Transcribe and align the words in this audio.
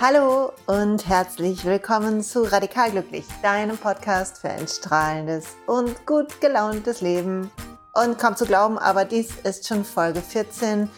Hallo 0.00 0.52
und 0.66 1.08
herzlich 1.08 1.64
willkommen 1.64 2.22
zu 2.22 2.44
Radikal 2.44 2.92
Glücklich, 2.92 3.26
deinem 3.42 3.76
Podcast 3.76 4.38
für 4.38 4.48
ein 4.48 4.68
strahlendes 4.68 5.56
und 5.66 6.06
gut 6.06 6.40
gelauntes 6.40 7.00
Leben. 7.00 7.50
Und 7.94 8.16
kaum 8.16 8.36
zu 8.36 8.46
glauben, 8.46 8.78
aber 8.78 9.04
dies 9.04 9.32
ist 9.42 9.66
schon 9.66 9.84
Folge 9.84 10.20
14 10.20 10.88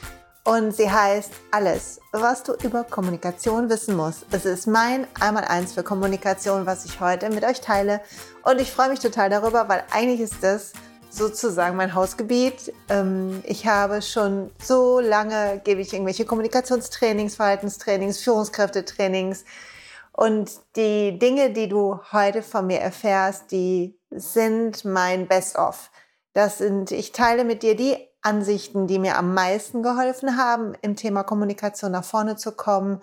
und 0.45 0.77
sie 0.77 0.91
heißt 0.91 1.33
Alles, 1.51 1.99
was 2.13 2.43
du 2.43 2.53
über 2.63 2.85
Kommunikation 2.85 3.71
wissen 3.71 3.97
musst. 3.97 4.27
Es 4.33 4.45
ist 4.45 4.67
mein 4.67 5.07
Einmaleins 5.19 5.73
für 5.73 5.83
Kommunikation, 5.83 6.67
was 6.67 6.85
ich 6.85 7.01
heute 7.01 7.31
mit 7.31 7.43
euch 7.43 7.63
teile. 7.63 8.03
Und 8.43 8.61
ich 8.61 8.71
freue 8.71 8.91
mich 8.91 9.01
total 9.01 9.31
darüber, 9.31 9.67
weil 9.71 9.83
eigentlich 9.93 10.21
ist 10.21 10.43
das 10.43 10.75
sozusagen 11.11 11.77
mein 11.77 11.95
Hausgebiet. 11.95 12.73
Ähm, 12.89 13.43
ich 13.45 13.67
habe 13.67 14.01
schon 14.01 14.51
so 14.63 15.01
lange, 15.01 15.61
gebe 15.65 15.81
ich 15.81 15.93
irgendwelche 15.93 16.25
Kommunikationstrainings, 16.25 17.35
Verhaltenstrainings, 17.37 18.19
Führungskräftetrainings. 18.23 19.45
Und 20.13 20.51
die 20.77 21.19
Dinge, 21.19 21.53
die 21.53 21.69
du 21.69 22.01
heute 22.13 22.43
von 22.43 22.67
mir 22.67 22.81
erfährst, 22.81 23.51
die 23.51 23.99
sind 24.11 24.85
mein 24.85 25.27
Best-of. 25.27 25.91
Das 26.33 26.59
sind, 26.59 26.91
ich 26.91 27.13
teile 27.13 27.45
mit 27.45 27.63
dir 27.63 27.75
die 27.75 27.97
Ansichten, 28.23 28.87
die 28.87 28.99
mir 28.99 29.17
am 29.17 29.35
meisten 29.35 29.83
geholfen 29.83 30.37
haben, 30.37 30.75
im 30.83 30.95
Thema 30.95 31.23
Kommunikation 31.23 31.93
nach 31.93 32.05
vorne 32.05 32.37
zu 32.37 32.53
kommen, 32.53 33.01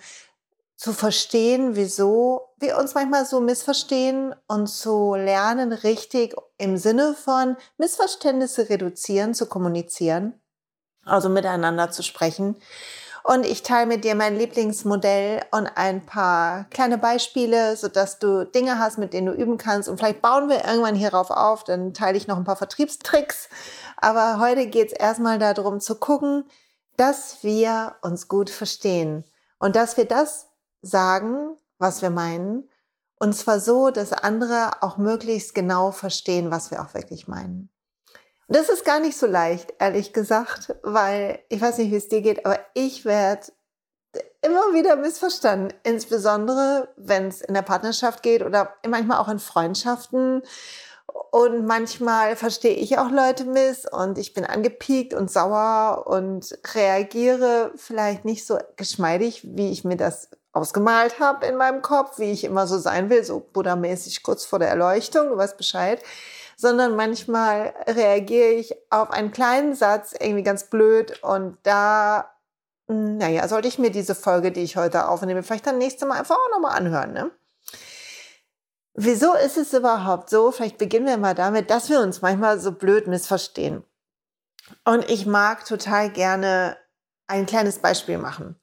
zu 0.78 0.94
verstehen, 0.94 1.76
wieso 1.76 2.54
wir 2.60 2.78
uns 2.78 2.94
manchmal 2.94 3.26
so 3.26 3.42
missverstehen 3.42 4.36
und 4.48 4.68
zu 4.68 5.16
lernen, 5.16 5.74
richtig 5.74 6.36
im 6.58 6.78
Sinne 6.78 7.16
von 7.16 7.58
Missverständnisse 7.78 8.70
reduzieren, 8.70 9.34
zu 9.34 9.48
kommunizieren, 9.48 10.40
also 11.04 11.30
miteinander 11.30 11.90
zu 11.90 12.04
sprechen. 12.04 12.56
Und 13.24 13.46
ich 13.46 13.64
teile 13.64 13.88
mit 13.88 14.06
dir 14.06 14.16
mein 14.16 14.38
Lieblingsmodell 14.38 15.42
und 15.52 15.68
ein 15.76 16.06
paar 16.06 16.66
kleine 16.70 16.98
Beispiele, 16.98 17.76
sodass 17.76 18.20
du 18.20 18.46
Dinge 18.46 18.80
hast, 18.80 18.98
mit 19.00 19.12
denen 19.12 19.28
du 19.28 19.34
üben 19.34 19.58
kannst. 19.58 19.90
Und 19.90 19.98
vielleicht 19.98 20.22
bauen 20.22 20.48
wir 20.48 20.64
irgendwann 20.64 20.96
hierauf 20.96 21.30
auf, 21.32 21.66
dann 21.66 21.94
teile 21.94 22.18
ich 22.18 22.28
noch 22.28 22.38
ein 22.38 22.46
paar 22.46 22.56
Vertriebstricks. 22.56 23.50
Aber 23.98 24.40
heute 24.40 24.68
geht 24.68 24.94
es 24.94 24.94
erstmal 24.94 25.40
darum 25.40 25.82
zu 25.82 25.96
gucken, 25.96 26.46
dass 26.96 27.44
wir 27.44 27.96
uns 28.02 28.30
gut 28.30 28.50
verstehen 28.50 29.26
und 29.60 29.76
dass 29.76 29.98
wir 29.98 30.06
das 30.06 30.47
sagen, 30.82 31.58
was 31.78 32.02
wir 32.02 32.10
meinen. 32.10 32.70
Und 33.20 33.36
zwar 33.36 33.60
so, 33.60 33.90
dass 33.90 34.14
andere 34.14 34.82
auch 34.82 34.98
möglichst 34.98 35.56
genau 35.56 35.92
verstehen, 35.92 36.52
was 36.52 36.72
wir 36.72 36.82
auch 36.82 36.94
wirklich 36.94 37.28
meinen. 37.28 37.70
Und 38.48 38.56
das 38.56 38.70
ist 38.70 38.86
gar 38.86 39.00
nicht 39.00 39.18
so 39.18 39.26
leicht, 39.26 39.74
ehrlich 39.80 40.14
gesagt, 40.14 40.76
weil 40.84 41.40
ich 41.50 41.60
weiß 41.60 41.80
nicht, 41.80 41.92
wie 41.92 41.98
es 41.98 42.08
dir 42.08 42.22
geht, 42.22 42.46
aber 42.46 42.60
ich 42.74 43.04
werde 43.04 43.48
immer 44.42 44.74
wieder 44.74 44.96
missverstanden, 44.96 45.74
insbesondere 45.84 46.90
wenn 46.96 47.28
es 47.28 47.42
in 47.42 47.54
der 47.54 47.62
Partnerschaft 47.62 48.24
geht 48.24 48.44
oder 48.44 48.74
manchmal 48.88 49.18
auch 49.18 49.28
in 49.28 49.40
Freundschaften. 49.40 50.44
Und 51.32 51.66
manchmal 51.66 52.36
verstehe 52.36 52.76
ich 52.76 52.98
auch 53.00 53.10
Leute 53.10 53.46
miss 53.46 53.86
und 53.90 54.18
ich 54.18 54.34
bin 54.34 54.46
angepiekt 54.46 55.14
und 55.14 55.32
sauer 55.32 56.06
und 56.08 56.58
reagiere 56.74 57.72
vielleicht 57.76 58.24
nicht 58.24 58.46
so 58.46 58.58
geschmeidig, 58.76 59.42
wie 59.44 59.72
ich 59.72 59.84
mir 59.84 59.98
das 59.98 60.30
ausgemalt 60.58 61.20
habe 61.20 61.46
in 61.46 61.56
meinem 61.56 61.82
Kopf, 61.82 62.20
wie 62.20 62.32
ich 62.32 62.44
immer 62.44 62.68
so 62.68 62.78
sein 62.78 63.10
will, 63.10 63.24
so 63.24 63.40
buddha-mäßig 63.40 64.24
kurz 64.24 64.46
vor 64.46 64.60
der 64.60 64.70
Erleuchtung, 64.70 65.30
du 65.30 65.38
weißt 65.38 65.58
Bescheid, 65.58 66.02
sondern 66.58 66.96
manchmal 66.96 67.74
reagiere 67.88 68.50
ich 68.50 68.76
auf 68.90 69.12
einen 69.12 69.32
kleinen 69.32 69.76
Satz 69.76 70.14
irgendwie 70.20 70.44
ganz 70.44 70.70
blöd 70.70 71.22
und 71.24 71.58
da, 71.64 72.32
hm, 72.88 73.18
naja, 73.18 73.48
sollte 73.48 73.68
ich 73.68 73.80
mir 73.80 73.92
diese 73.92 74.16
Folge, 74.16 74.52
die 74.52 74.64
ich 74.64 74.76
heute 74.76 75.08
aufnehme, 75.08 75.44
vielleicht 75.44 75.68
dann 75.68 75.78
nächste 75.78 76.06
Mal 76.06 76.20
einfach 76.20 76.36
auch 76.36 76.52
nochmal 76.52 76.78
anhören, 76.78 77.14
ne? 77.14 77.32
Wieso 79.00 79.36
ist 79.36 79.58
es 79.58 79.74
überhaupt 79.74 80.32
so? 80.32 80.52
Vielleicht 80.52 80.80
beginnen 80.80 81.06
wir 81.06 81.18
mal 81.18 81.36
damit, 81.36 81.70
dass 81.70 81.88
wir 81.88 82.00
uns 82.00 82.24
manchmal 82.24 82.60
so 82.60 82.72
blöd 82.72 83.06
missverstehen. 83.06 83.84
Und 84.86 85.08
ich 85.08 85.28
mag 85.28 85.66
total 85.66 86.10
gerne 86.10 86.78
ein 87.28 87.46
kleines 87.46 87.80
Beispiel 87.80 88.18
machen. 88.18 88.60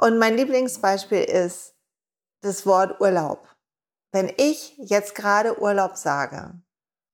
Und 0.00 0.18
mein 0.18 0.36
Lieblingsbeispiel 0.36 1.24
ist 1.24 1.74
das 2.40 2.66
Wort 2.66 3.00
Urlaub. 3.00 3.48
Wenn 4.12 4.32
ich 4.36 4.76
jetzt 4.78 5.14
gerade 5.14 5.60
Urlaub 5.60 5.96
sage 5.96 6.62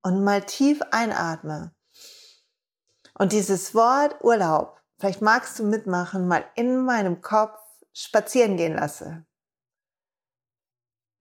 und 0.02 0.22
mal 0.22 0.42
tief 0.44 0.82
einatme 0.90 1.74
und 3.14 3.32
dieses 3.32 3.74
Wort 3.74 4.22
Urlaub, 4.22 4.80
vielleicht 5.00 5.22
magst 5.22 5.58
du 5.58 5.64
mitmachen, 5.64 6.28
mal 6.28 6.44
in 6.56 6.84
meinem 6.84 7.22
Kopf 7.22 7.58
spazieren 7.94 8.56
gehen 8.58 8.74
lasse, 8.74 9.26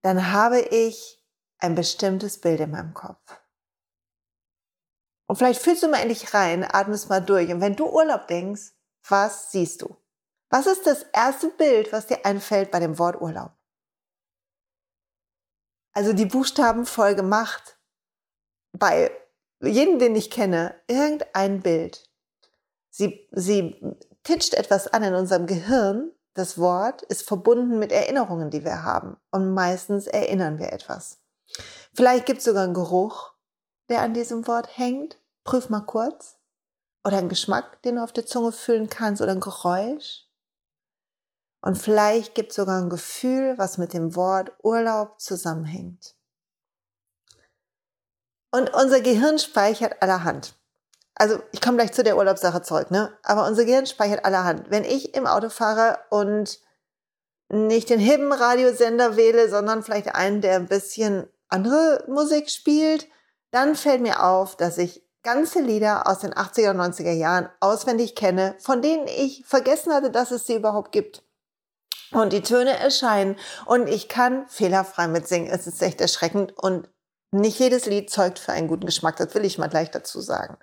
dann 0.02 0.32
habe 0.32 0.60
ich 0.60 1.24
ein 1.58 1.74
bestimmtes 1.74 2.40
Bild 2.40 2.60
in 2.60 2.72
meinem 2.72 2.92
Kopf. 2.92 3.40
Und 5.26 5.36
vielleicht 5.36 5.62
fühlst 5.62 5.82
du 5.82 5.88
mal 5.88 6.00
endlich 6.00 6.34
rein, 6.34 6.62
atmest 6.62 7.08
mal 7.08 7.24
durch. 7.24 7.50
Und 7.50 7.62
wenn 7.62 7.74
du 7.74 7.86
Urlaub 7.86 8.26
denkst, 8.26 8.72
was 9.08 9.50
siehst 9.50 9.80
du? 9.80 10.03
Was 10.54 10.66
ist 10.66 10.86
das 10.86 11.04
erste 11.12 11.48
Bild, 11.48 11.92
was 11.92 12.06
dir 12.06 12.24
einfällt 12.24 12.70
bei 12.70 12.78
dem 12.78 12.96
Wort 13.00 13.20
Urlaub? 13.20 13.50
Also 15.92 16.12
die 16.12 16.26
Buchstaben 16.26 16.86
voll 16.86 17.16
gemacht. 17.16 17.76
Bei 18.70 19.10
jedem, 19.60 19.98
den 19.98 20.14
ich 20.14 20.30
kenne, 20.30 20.80
irgendein 20.86 21.60
Bild. 21.60 22.08
Sie, 22.88 23.28
sie 23.32 23.96
titscht 24.22 24.54
etwas 24.54 24.86
an 24.86 25.02
in 25.02 25.14
unserem 25.14 25.48
Gehirn. 25.48 26.12
Das 26.34 26.56
Wort 26.56 27.02
ist 27.02 27.26
verbunden 27.26 27.80
mit 27.80 27.90
Erinnerungen, 27.90 28.50
die 28.50 28.64
wir 28.64 28.84
haben. 28.84 29.16
Und 29.32 29.54
meistens 29.54 30.06
erinnern 30.06 30.60
wir 30.60 30.72
etwas. 30.72 31.18
Vielleicht 31.94 32.26
gibt 32.26 32.38
es 32.38 32.44
sogar 32.44 32.62
einen 32.62 32.74
Geruch, 32.74 33.32
der 33.88 34.02
an 34.02 34.14
diesem 34.14 34.46
Wort 34.46 34.78
hängt. 34.78 35.18
Prüf 35.42 35.68
mal 35.68 35.80
kurz. 35.80 36.38
Oder 37.04 37.16
einen 37.16 37.28
Geschmack, 37.28 37.82
den 37.82 37.96
du 37.96 38.04
auf 38.04 38.12
der 38.12 38.24
Zunge 38.24 38.52
fühlen 38.52 38.88
kannst. 38.88 39.20
Oder 39.20 39.32
ein 39.32 39.40
Geräusch. 39.40 40.23
Und 41.64 41.78
vielleicht 41.78 42.34
gibt 42.34 42.50
es 42.50 42.56
sogar 42.56 42.78
ein 42.78 42.90
Gefühl, 42.90 43.54
was 43.56 43.78
mit 43.78 43.94
dem 43.94 44.14
Wort 44.16 44.52
Urlaub 44.62 45.18
zusammenhängt. 45.18 46.14
Und 48.50 48.74
unser 48.74 49.00
Gehirn 49.00 49.38
speichert 49.38 50.02
allerhand. 50.02 50.56
Also 51.14 51.38
ich 51.52 51.62
komme 51.62 51.78
gleich 51.78 51.94
zu 51.94 52.04
der 52.04 52.18
Urlaubssache 52.18 52.60
zurück, 52.60 52.90
ne? 52.90 53.16
Aber 53.22 53.46
unser 53.46 53.64
Gehirn 53.64 53.86
speichert 53.86 54.26
allerhand. 54.26 54.70
Wenn 54.70 54.84
ich 54.84 55.14
im 55.14 55.26
Auto 55.26 55.48
fahre 55.48 56.00
und 56.10 56.60
nicht 57.48 57.88
den 57.88 57.98
hippen 57.98 58.34
Radiosender 58.34 59.16
wähle, 59.16 59.48
sondern 59.48 59.82
vielleicht 59.82 60.14
einen, 60.14 60.42
der 60.42 60.56
ein 60.56 60.68
bisschen 60.68 61.30
andere 61.48 62.04
Musik 62.08 62.50
spielt, 62.50 63.08
dann 63.52 63.74
fällt 63.74 64.02
mir 64.02 64.22
auf, 64.22 64.54
dass 64.54 64.76
ich 64.76 65.02
ganze 65.22 65.62
Lieder 65.62 66.06
aus 66.08 66.18
den 66.18 66.34
80er 66.34 66.72
und 66.72 66.80
90er 66.80 67.12
Jahren 67.12 67.48
auswendig 67.60 68.14
kenne, 68.14 68.54
von 68.58 68.82
denen 68.82 69.06
ich 69.06 69.46
vergessen 69.46 69.94
hatte, 69.94 70.10
dass 70.10 70.30
es 70.30 70.46
sie 70.46 70.56
überhaupt 70.56 70.92
gibt 70.92 71.24
und 72.14 72.32
die 72.32 72.42
Töne 72.42 72.78
erscheinen 72.78 73.36
und 73.66 73.88
ich 73.88 74.08
kann 74.08 74.48
fehlerfrei 74.48 75.08
mitsingen. 75.08 75.50
Es 75.50 75.66
ist 75.66 75.82
echt 75.82 76.00
erschreckend 76.00 76.52
und 76.56 76.88
nicht 77.32 77.58
jedes 77.58 77.86
Lied 77.86 78.10
zeugt 78.10 78.38
für 78.38 78.52
einen 78.52 78.68
guten 78.68 78.86
Geschmack. 78.86 79.16
Das 79.16 79.34
will 79.34 79.44
ich 79.44 79.58
mal 79.58 79.68
gleich 79.68 79.90
dazu 79.90 80.20
sagen. 80.20 80.56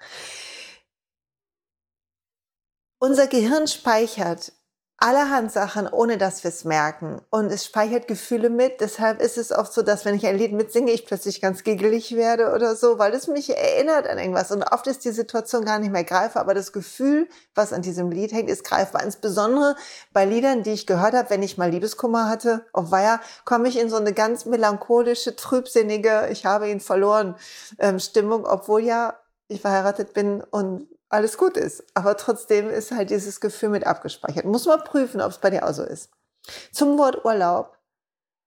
Unser 2.99 3.27
Gehirn 3.27 3.67
speichert 3.67 4.53
allerhand 5.01 5.51
Sachen, 5.51 5.87
ohne 5.87 6.17
dass 6.17 6.43
wir 6.43 6.49
es 6.49 6.63
merken. 6.63 7.21
Und 7.31 7.51
es 7.51 7.65
speichert 7.65 8.07
Gefühle 8.07 8.51
mit. 8.51 8.81
Deshalb 8.81 9.19
ist 9.19 9.37
es 9.37 9.51
oft 9.51 9.73
so, 9.73 9.81
dass 9.81 10.05
wenn 10.05 10.13
ich 10.13 10.27
ein 10.27 10.37
Lied 10.37 10.53
mitsinge, 10.53 10.91
ich 10.91 11.07
plötzlich 11.07 11.41
ganz 11.41 11.63
giggelig 11.63 12.15
werde 12.15 12.53
oder 12.53 12.75
so, 12.75 12.99
weil 12.99 13.13
es 13.13 13.27
mich 13.27 13.49
erinnert 13.49 14.07
an 14.07 14.19
irgendwas. 14.19 14.51
Und 14.51 14.63
oft 14.63 14.85
ist 14.85 15.03
die 15.03 15.11
Situation 15.11 15.65
gar 15.65 15.79
nicht 15.79 15.91
mehr 15.91 16.03
greifbar, 16.03 16.43
aber 16.43 16.53
das 16.53 16.71
Gefühl, 16.71 17.27
was 17.55 17.73
an 17.73 17.81
diesem 17.81 18.11
Lied 18.11 18.31
hängt, 18.31 18.49
ist 18.49 18.63
greifbar. 18.63 19.03
Insbesondere 19.03 19.75
bei 20.13 20.23
Liedern, 20.23 20.61
die 20.61 20.71
ich 20.71 20.85
gehört 20.85 21.15
habe, 21.15 21.31
wenn 21.31 21.41
ich 21.41 21.57
mal 21.57 21.71
Liebeskummer 21.71 22.29
hatte, 22.29 22.63
auf 22.71 22.91
Weiher, 22.91 23.19
komme 23.43 23.69
ich 23.69 23.79
in 23.79 23.89
so 23.89 23.97
eine 23.97 24.13
ganz 24.13 24.45
melancholische, 24.45 25.35
trübsinnige, 25.35 26.27
ich 26.31 26.45
habe 26.45 26.69
ihn 26.69 26.79
verloren, 26.79 27.35
ähm, 27.79 27.99
Stimmung, 27.99 28.45
obwohl 28.45 28.83
ja 28.83 29.15
ich 29.47 29.61
verheiratet 29.61 30.13
bin 30.13 30.41
und 30.41 30.87
alles 31.11 31.37
gut 31.37 31.57
ist. 31.57 31.83
Aber 31.93 32.17
trotzdem 32.17 32.69
ist 32.69 32.91
halt 32.91 33.09
dieses 33.09 33.39
Gefühl 33.41 33.69
mit 33.69 33.85
abgespeichert. 33.85 34.45
Muss 34.45 34.65
man 34.65 34.83
prüfen, 34.83 35.21
ob 35.21 35.31
es 35.31 35.37
bei 35.37 35.49
dir 35.49 35.67
auch 35.67 35.73
so 35.73 35.83
ist. 35.83 36.09
Zum 36.71 36.97
Wort 36.97 37.25
Urlaub 37.25 37.77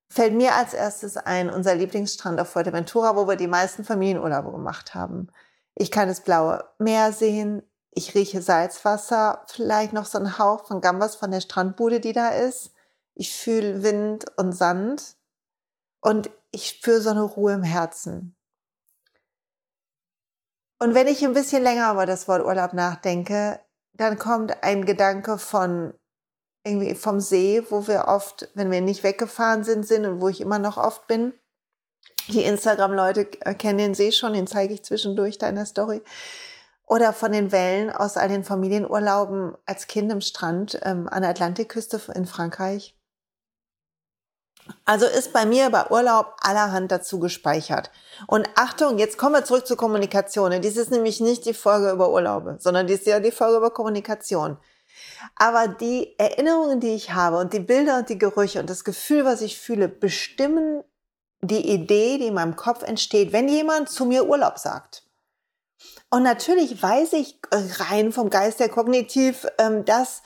fällt 0.08 0.34
mir 0.34 0.54
als 0.54 0.74
erstes 0.74 1.16
ein 1.16 1.50
unser 1.50 1.74
Lieblingsstrand 1.74 2.40
auf 2.40 2.50
Fuerteventura, 2.50 3.16
wo 3.16 3.26
wir 3.28 3.36
die 3.36 3.46
meisten 3.46 3.84
Familienurlaube 3.84 4.52
gemacht 4.52 4.94
haben. 4.94 5.28
Ich 5.74 5.90
kann 5.90 6.08
das 6.08 6.20
blaue 6.20 6.64
Meer 6.78 7.12
sehen. 7.12 7.62
Ich 7.90 8.14
rieche 8.14 8.42
Salzwasser, 8.42 9.44
vielleicht 9.46 9.92
noch 9.92 10.06
so 10.06 10.18
ein 10.18 10.38
Hauch 10.38 10.66
von 10.66 10.80
Gambas 10.80 11.14
von 11.14 11.30
der 11.30 11.40
Strandbude, 11.40 12.00
die 12.00 12.12
da 12.12 12.30
ist. 12.30 12.72
Ich 13.14 13.34
fühle 13.34 13.84
Wind 13.84 14.26
und 14.36 14.52
Sand 14.52 15.16
und 16.00 16.30
ich 16.50 16.68
spüre 16.68 17.00
so 17.00 17.10
eine 17.10 17.22
Ruhe 17.22 17.52
im 17.52 17.62
Herzen. 17.62 18.36
Und 20.84 20.94
wenn 20.94 21.06
ich 21.06 21.24
ein 21.24 21.32
bisschen 21.32 21.62
länger 21.62 21.90
über 21.92 22.04
das 22.04 22.28
Wort 22.28 22.44
Urlaub 22.44 22.74
nachdenke, 22.74 23.58
dann 23.94 24.18
kommt 24.18 24.62
ein 24.62 24.84
Gedanke 24.84 25.38
von 25.38 25.94
irgendwie 26.62 26.94
vom 26.94 27.20
See, 27.20 27.62
wo 27.70 27.86
wir 27.86 28.04
oft, 28.06 28.50
wenn 28.52 28.70
wir 28.70 28.82
nicht 28.82 29.02
weggefahren 29.02 29.64
sind, 29.64 29.86
sind 29.86 30.04
und 30.04 30.20
wo 30.20 30.28
ich 30.28 30.42
immer 30.42 30.58
noch 30.58 30.76
oft 30.76 31.06
bin. 31.06 31.32
Die 32.28 32.44
Instagram-Leute 32.44 33.24
kennen 33.24 33.78
den 33.78 33.94
See 33.94 34.12
schon, 34.12 34.34
den 34.34 34.46
zeige 34.46 34.74
ich 34.74 34.84
zwischendurch 34.84 35.38
da 35.38 35.48
in 35.48 35.54
der 35.54 35.64
Story. 35.64 36.02
Oder 36.84 37.14
von 37.14 37.32
den 37.32 37.50
Wellen 37.50 37.90
aus 37.90 38.18
all 38.18 38.28
den 38.28 38.44
Familienurlauben 38.44 39.56
als 39.64 39.86
Kind 39.86 40.12
im 40.12 40.20
Strand 40.20 40.78
ähm, 40.82 41.08
an 41.08 41.22
der 41.22 41.30
Atlantikküste 41.30 41.98
in 42.14 42.26
Frankreich. 42.26 42.94
Also 44.84 45.06
ist 45.06 45.32
bei 45.32 45.46
mir 45.46 45.70
bei 45.70 45.90
Urlaub 45.90 46.36
allerhand 46.40 46.90
dazu 46.90 47.18
gespeichert. 47.18 47.90
Und 48.26 48.48
Achtung, 48.54 48.98
jetzt 48.98 49.18
kommen 49.18 49.34
wir 49.34 49.44
zurück 49.44 49.66
zur 49.66 49.76
Kommunikation. 49.76 50.60
Dies 50.62 50.76
ist 50.76 50.90
nämlich 50.90 51.20
nicht 51.20 51.44
die 51.44 51.54
Folge 51.54 51.90
über 51.90 52.10
Urlaube, 52.10 52.56
sondern 52.60 52.86
dies 52.86 53.00
ist 53.00 53.06
ja 53.06 53.20
die 53.20 53.30
Folge 53.30 53.58
über 53.58 53.70
Kommunikation. 53.70 54.56
Aber 55.36 55.68
die 55.68 56.18
Erinnerungen, 56.18 56.80
die 56.80 56.94
ich 56.94 57.12
habe 57.12 57.38
und 57.38 57.52
die 57.52 57.60
Bilder 57.60 57.98
und 57.98 58.08
die 58.08 58.18
Gerüche 58.18 58.60
und 58.60 58.70
das 58.70 58.84
Gefühl, 58.84 59.24
was 59.24 59.40
ich 59.40 59.58
fühle, 59.58 59.88
bestimmen 59.88 60.82
die 61.40 61.70
Idee, 61.70 62.18
die 62.18 62.28
in 62.28 62.34
meinem 62.34 62.56
Kopf 62.56 62.82
entsteht, 62.82 63.32
wenn 63.32 63.48
jemand 63.48 63.90
zu 63.90 64.06
mir 64.06 64.28
Urlaub 64.28 64.58
sagt. 64.58 65.02
Und 66.10 66.22
natürlich 66.22 66.80
weiß 66.80 67.12
ich 67.14 67.38
rein 67.50 68.12
vom 68.12 68.30
Geist 68.30 68.60
her 68.60 68.68
kognitiv, 68.68 69.46
ähm, 69.58 69.84
dass 69.84 70.22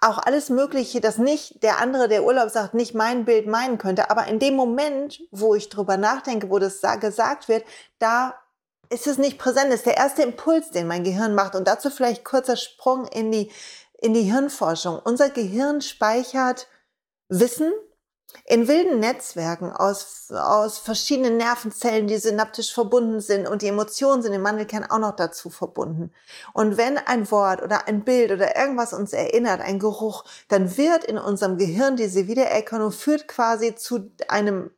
auch 0.00 0.18
alles 0.18 0.48
Mögliche, 0.48 1.00
dass 1.00 1.18
nicht 1.18 1.62
der 1.62 1.78
andere, 1.78 2.08
der 2.08 2.24
Urlaub 2.24 2.50
sagt, 2.50 2.74
nicht 2.74 2.94
mein 2.94 3.24
Bild 3.24 3.46
meinen 3.46 3.78
könnte. 3.78 4.10
Aber 4.10 4.26
in 4.26 4.38
dem 4.38 4.54
Moment, 4.54 5.20
wo 5.30 5.54
ich 5.54 5.68
drüber 5.68 5.96
nachdenke, 5.96 6.50
wo 6.50 6.58
das 6.58 6.80
gesagt 7.00 7.48
wird, 7.48 7.64
da 7.98 8.34
ist 8.90 9.06
es 9.06 9.18
nicht 9.18 9.38
präsent. 9.38 9.66
Das 9.66 9.80
ist 9.80 9.86
der 9.86 9.96
erste 9.96 10.22
Impuls, 10.22 10.70
den 10.70 10.86
mein 10.86 11.04
Gehirn 11.04 11.34
macht. 11.34 11.54
Und 11.54 11.66
dazu 11.66 11.90
vielleicht 11.90 12.24
kurzer 12.24 12.56
Sprung 12.56 13.06
in 13.06 13.32
die, 13.32 13.50
in 14.00 14.14
die 14.14 14.22
Hirnforschung. 14.22 15.00
Unser 15.04 15.30
Gehirn 15.30 15.80
speichert 15.80 16.68
Wissen, 17.28 17.72
in 18.44 18.68
wilden 18.68 19.00
Netzwerken 19.00 19.72
aus, 19.72 20.30
aus 20.30 20.78
verschiedenen 20.78 21.36
Nervenzellen, 21.36 22.06
die 22.06 22.16
synaptisch 22.16 22.72
verbunden 22.72 23.20
sind 23.20 23.46
und 23.46 23.62
die 23.62 23.68
Emotionen 23.68 24.22
sind 24.22 24.32
im 24.32 24.42
Mandelkern 24.42 24.84
auch 24.84 24.98
noch 24.98 25.16
dazu 25.16 25.50
verbunden. 25.50 26.12
Und 26.52 26.76
wenn 26.76 26.98
ein 26.98 27.30
Wort 27.30 27.62
oder 27.62 27.88
ein 27.88 28.04
Bild 28.04 28.30
oder 28.30 28.56
irgendwas 28.56 28.92
uns 28.92 29.12
erinnert, 29.12 29.60
ein 29.60 29.78
Geruch, 29.78 30.24
dann 30.48 30.76
wird 30.76 31.04
in 31.04 31.18
unserem 31.18 31.58
Gehirn 31.58 31.96
diese 31.96 32.26
Wiedererkennung 32.26 32.92
führt 32.92 33.28
quasi 33.28 33.74
zu 33.74 34.10
einem 34.28 34.70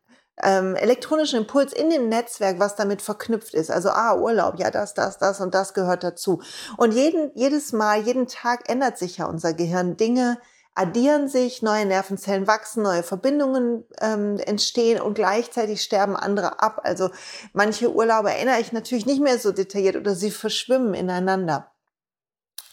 ähm, 0.42 0.74
elektronischen 0.76 1.40
Impuls 1.40 1.72
in 1.72 1.90
dem 1.90 2.08
Netzwerk, 2.08 2.58
was 2.58 2.74
damit 2.74 3.02
verknüpft 3.02 3.54
ist. 3.54 3.70
Also, 3.70 3.90
ah, 3.90 4.14
Urlaub, 4.14 4.58
ja, 4.58 4.70
das, 4.70 4.94
das, 4.94 5.18
das 5.18 5.40
und 5.40 5.54
das 5.54 5.74
gehört 5.74 6.02
dazu. 6.02 6.40
Und 6.76 6.92
jeden, 6.92 7.30
jedes 7.34 7.72
Mal, 7.72 8.00
jeden 8.00 8.26
Tag 8.26 8.68
ändert 8.68 8.98
sich 8.98 9.18
ja 9.18 9.26
unser 9.26 9.52
Gehirn. 9.52 9.96
Dinge, 9.96 10.38
addieren 10.80 11.28
sich, 11.28 11.60
neue 11.60 11.84
Nervenzellen 11.84 12.46
wachsen, 12.46 12.82
neue 12.82 13.02
Verbindungen 13.02 13.84
ähm, 14.00 14.38
entstehen 14.38 15.00
und 15.00 15.14
gleichzeitig 15.14 15.82
sterben 15.82 16.16
andere 16.16 16.62
ab. 16.62 16.80
Also 16.84 17.10
manche 17.52 17.92
Urlaube 17.92 18.30
erinnere 18.30 18.60
ich 18.60 18.72
natürlich 18.72 19.04
nicht 19.04 19.20
mehr 19.20 19.38
so 19.38 19.52
detailliert 19.52 19.96
oder 19.96 20.14
sie 20.14 20.30
verschwimmen 20.30 20.94
ineinander. 20.94 21.70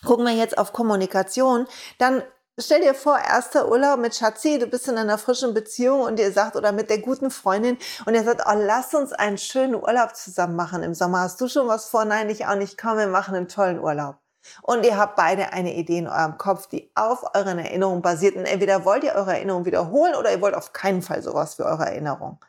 Gucken 0.05 0.25
wir 0.25 0.33
jetzt 0.33 0.57
auf 0.57 0.71
Kommunikation, 0.71 1.67
dann 1.97 2.23
Stell 2.59 2.81
dir 2.81 2.95
vor, 2.95 3.19
erster 3.19 3.69
Urlaub 3.69 3.99
mit 3.99 4.15
Schatzi, 4.15 4.57
du 4.57 4.65
bist 4.65 4.87
in 4.87 4.97
einer 4.97 5.19
frischen 5.19 5.53
Beziehung 5.53 6.01
und 6.01 6.19
ihr 6.19 6.31
sagt, 6.31 6.55
oder 6.55 6.71
mit 6.71 6.89
der 6.89 6.97
guten 6.97 7.29
Freundin 7.29 7.77
und 8.07 8.15
ihr 8.15 8.23
sagt, 8.23 8.41
oh, 8.47 8.55
lass 8.55 8.95
uns 8.95 9.13
einen 9.13 9.37
schönen 9.37 9.75
Urlaub 9.75 10.15
zusammen 10.15 10.55
machen 10.55 10.81
im 10.81 10.95
Sommer. 10.95 11.19
Hast 11.19 11.39
du 11.39 11.47
schon 11.47 11.67
was 11.67 11.85
vor? 11.85 12.03
Nein, 12.03 12.31
ich 12.31 12.47
auch 12.47 12.55
nicht. 12.55 12.75
Komm, 12.75 12.97
wir 12.97 13.05
machen 13.09 13.35
einen 13.35 13.47
tollen 13.47 13.79
Urlaub. 13.79 14.15
Und 14.61 14.85
ihr 14.85 14.97
habt 14.97 15.15
beide 15.15 15.53
eine 15.53 15.73
Idee 15.75 15.99
in 15.99 16.07
eurem 16.07 16.37
Kopf, 16.37 16.67
die 16.67 16.91
auf 16.95 17.23
euren 17.35 17.59
Erinnerungen 17.59 18.01
basiert. 18.01 18.35
Und 18.35 18.45
entweder 18.45 18.85
wollt 18.85 19.03
ihr 19.03 19.15
eure 19.15 19.33
Erinnerung 19.33 19.65
wiederholen 19.65 20.15
oder 20.15 20.31
ihr 20.31 20.41
wollt 20.41 20.55
auf 20.55 20.73
keinen 20.73 21.01
Fall 21.01 21.21
sowas 21.21 21.57
wie 21.59 21.63
eure 21.63 21.85
Erinnerung. 21.85 22.39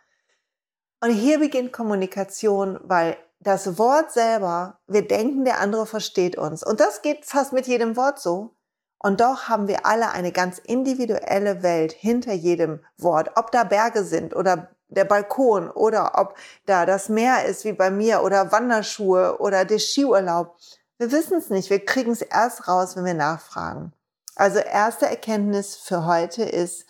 Und 1.01 1.11
hier 1.11 1.39
beginnt 1.39 1.73
Kommunikation, 1.73 2.81
weil 2.83 3.17
das 3.41 3.79
Wort 3.79 4.11
selber, 4.11 4.79
wir 4.87 5.07
denken, 5.07 5.45
der 5.45 5.61
andere 5.61 5.87
versteht 5.87 6.37
uns. 6.37 6.65
Und 6.65 6.81
das 6.81 7.03
geht 7.03 7.25
fast 7.25 7.53
mit 7.53 7.67
jedem 7.67 7.97
Wort 7.97 8.19
so. 8.19 8.55
Und 8.99 9.21
doch 9.21 9.49
haben 9.49 9.69
wir 9.69 9.87
alle 9.87 10.11
eine 10.11 10.33
ganz 10.33 10.59
individuelle 10.59 11.63
Welt 11.63 11.93
hinter 11.93 12.33
jedem 12.33 12.81
Wort. 12.97 13.31
Ob 13.37 13.53
da 13.53 13.63
Berge 13.63 14.03
sind 14.03 14.35
oder 14.35 14.71
der 14.89 15.05
Balkon 15.05 15.71
oder 15.71 16.13
ob 16.19 16.35
da 16.67 16.87
das 16.87 17.09
Meer 17.09 17.45
ist 17.45 17.65
wie 17.65 17.73
bei 17.73 17.91
mir 17.91 18.23
oder 18.23 18.51
Wanderschuhe 18.51 19.39
oder 19.39 19.65
der 19.65 19.79
Skiurlaub. 19.79 20.57
Wir 20.99 21.13
wissen 21.13 21.39
es 21.39 21.49
nicht. 21.49 21.71
Wir 21.71 21.85
kriegen 21.85 22.11
es 22.11 22.23
erst 22.23 22.67
raus, 22.69 22.97
wenn 22.97 23.05
wir 23.05 23.15
nachfragen. 23.15 23.93
Also 24.35 24.59
erste 24.59 25.07
Erkenntnis 25.07 25.77
für 25.77 26.05
heute 26.05 26.43
ist, 26.43 26.87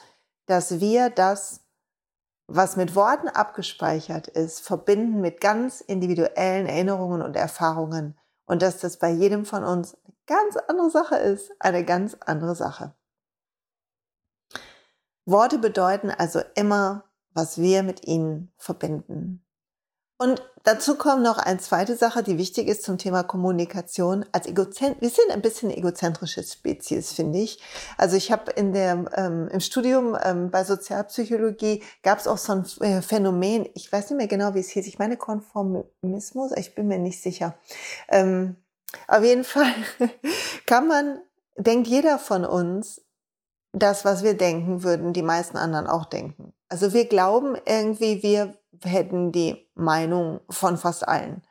dass 0.47 0.81
wir 0.81 1.11
das, 1.11 1.61
was 2.47 2.77
mit 2.77 2.95
Worten 2.95 3.29
abgespeichert 3.29 4.29
ist, 4.29 4.61
verbinden 4.61 5.21
mit 5.21 5.41
ganz 5.43 5.83
individuellen 5.83 6.67
Erinnerungen 6.67 7.21
und 7.21 7.37
Erfahrungen 7.37 8.19
und 8.47 8.63
dass 8.63 8.79
das 8.79 8.99
bei 8.99 9.11
jedem 9.11 9.45
von 9.45 9.63
uns 9.63 9.95
eine 9.95 10.15
ganz 10.27 10.57
andere 10.57 10.91
Sache 10.91 11.17
ist, 11.17 11.53
eine 11.59 11.85
ganz 11.85 12.17
andere 12.21 12.55
Sache. 12.55 12.95
Worte 15.27 15.59
bedeuten 15.59 16.11
also 16.11 16.41
immer, 16.55 17.05
was 17.35 17.59
wir 17.59 17.83
mit 17.83 18.07
ihnen 18.07 18.53
verbinden. 18.57 19.45
Und 20.21 20.43
dazu 20.65 20.97
kommt 20.97 21.23
noch 21.23 21.39
eine 21.39 21.59
zweite 21.59 21.97
Sache, 21.97 22.25
die 22.25 22.39
wichtig 22.39 22.67
ist 22.67 22.83
zum 22.83 22.99
Thema 22.99 23.23
Kommunikation. 23.23 24.27
Als 24.33 24.47
Egozent 24.47 25.01
wir 25.01 25.11
sind 25.11 25.31
ein 25.31 25.43
bisschen 25.43 25.71
egozentrische 25.71 26.43
Spezies, 26.43 27.13
finde 27.13 27.39
ich. 27.39 27.63
Also 27.97 28.17
ich 28.17 28.33
habe 28.33 28.51
in 28.51 28.73
der 28.73 29.05
ähm, 29.15 29.49
im 29.53 29.61
Studium 29.61 30.19
ähm, 30.21 30.51
bei 30.51 30.65
Sozialpsychologie 30.65 31.85
gab 32.03 32.19
es 32.19 32.27
auch 32.27 32.39
so 32.39 32.53
ein 32.53 32.65
äh, 32.81 33.01
Phänomen. 33.01 33.69
Ich 33.75 33.93
weiß 33.93 34.11
nicht 34.11 34.19
mehr 34.19 34.27
genau, 34.27 34.55
wie 34.55 34.61
es 34.61 34.71
hieß. 34.71 34.89
Ich 34.89 34.99
meine 34.99 35.17
Konformismus. 35.17 36.51
Ich 36.57 36.75
bin 36.75 36.89
mir 36.89 36.99
nicht 36.99 37.23
sicher. 37.23 37.55
Ähm, 38.09 38.57
auf 39.07 39.23
jeden 39.23 39.45
Fall 39.45 39.73
kann 40.67 40.89
man 40.89 41.21
denkt 41.57 41.87
jeder 41.87 42.19
von 42.19 42.45
uns 42.45 43.03
das, 43.73 44.05
was 44.05 44.25
wir 44.25 44.35
denken, 44.35 44.83
würden 44.83 45.13
die 45.13 45.23
meisten 45.23 45.57
anderen 45.57 45.87
auch 45.87 46.07
denken. 46.07 46.53
Also 46.69 46.93
wir 46.93 47.07
glauben 47.07 47.57
irgendwie, 47.67 48.23
wir 48.23 48.59
hätten 48.83 49.33
die 49.33 49.68
Meinung 49.79 50.41
von 50.51 50.77
fast 50.77 51.07
allen. 51.07 51.43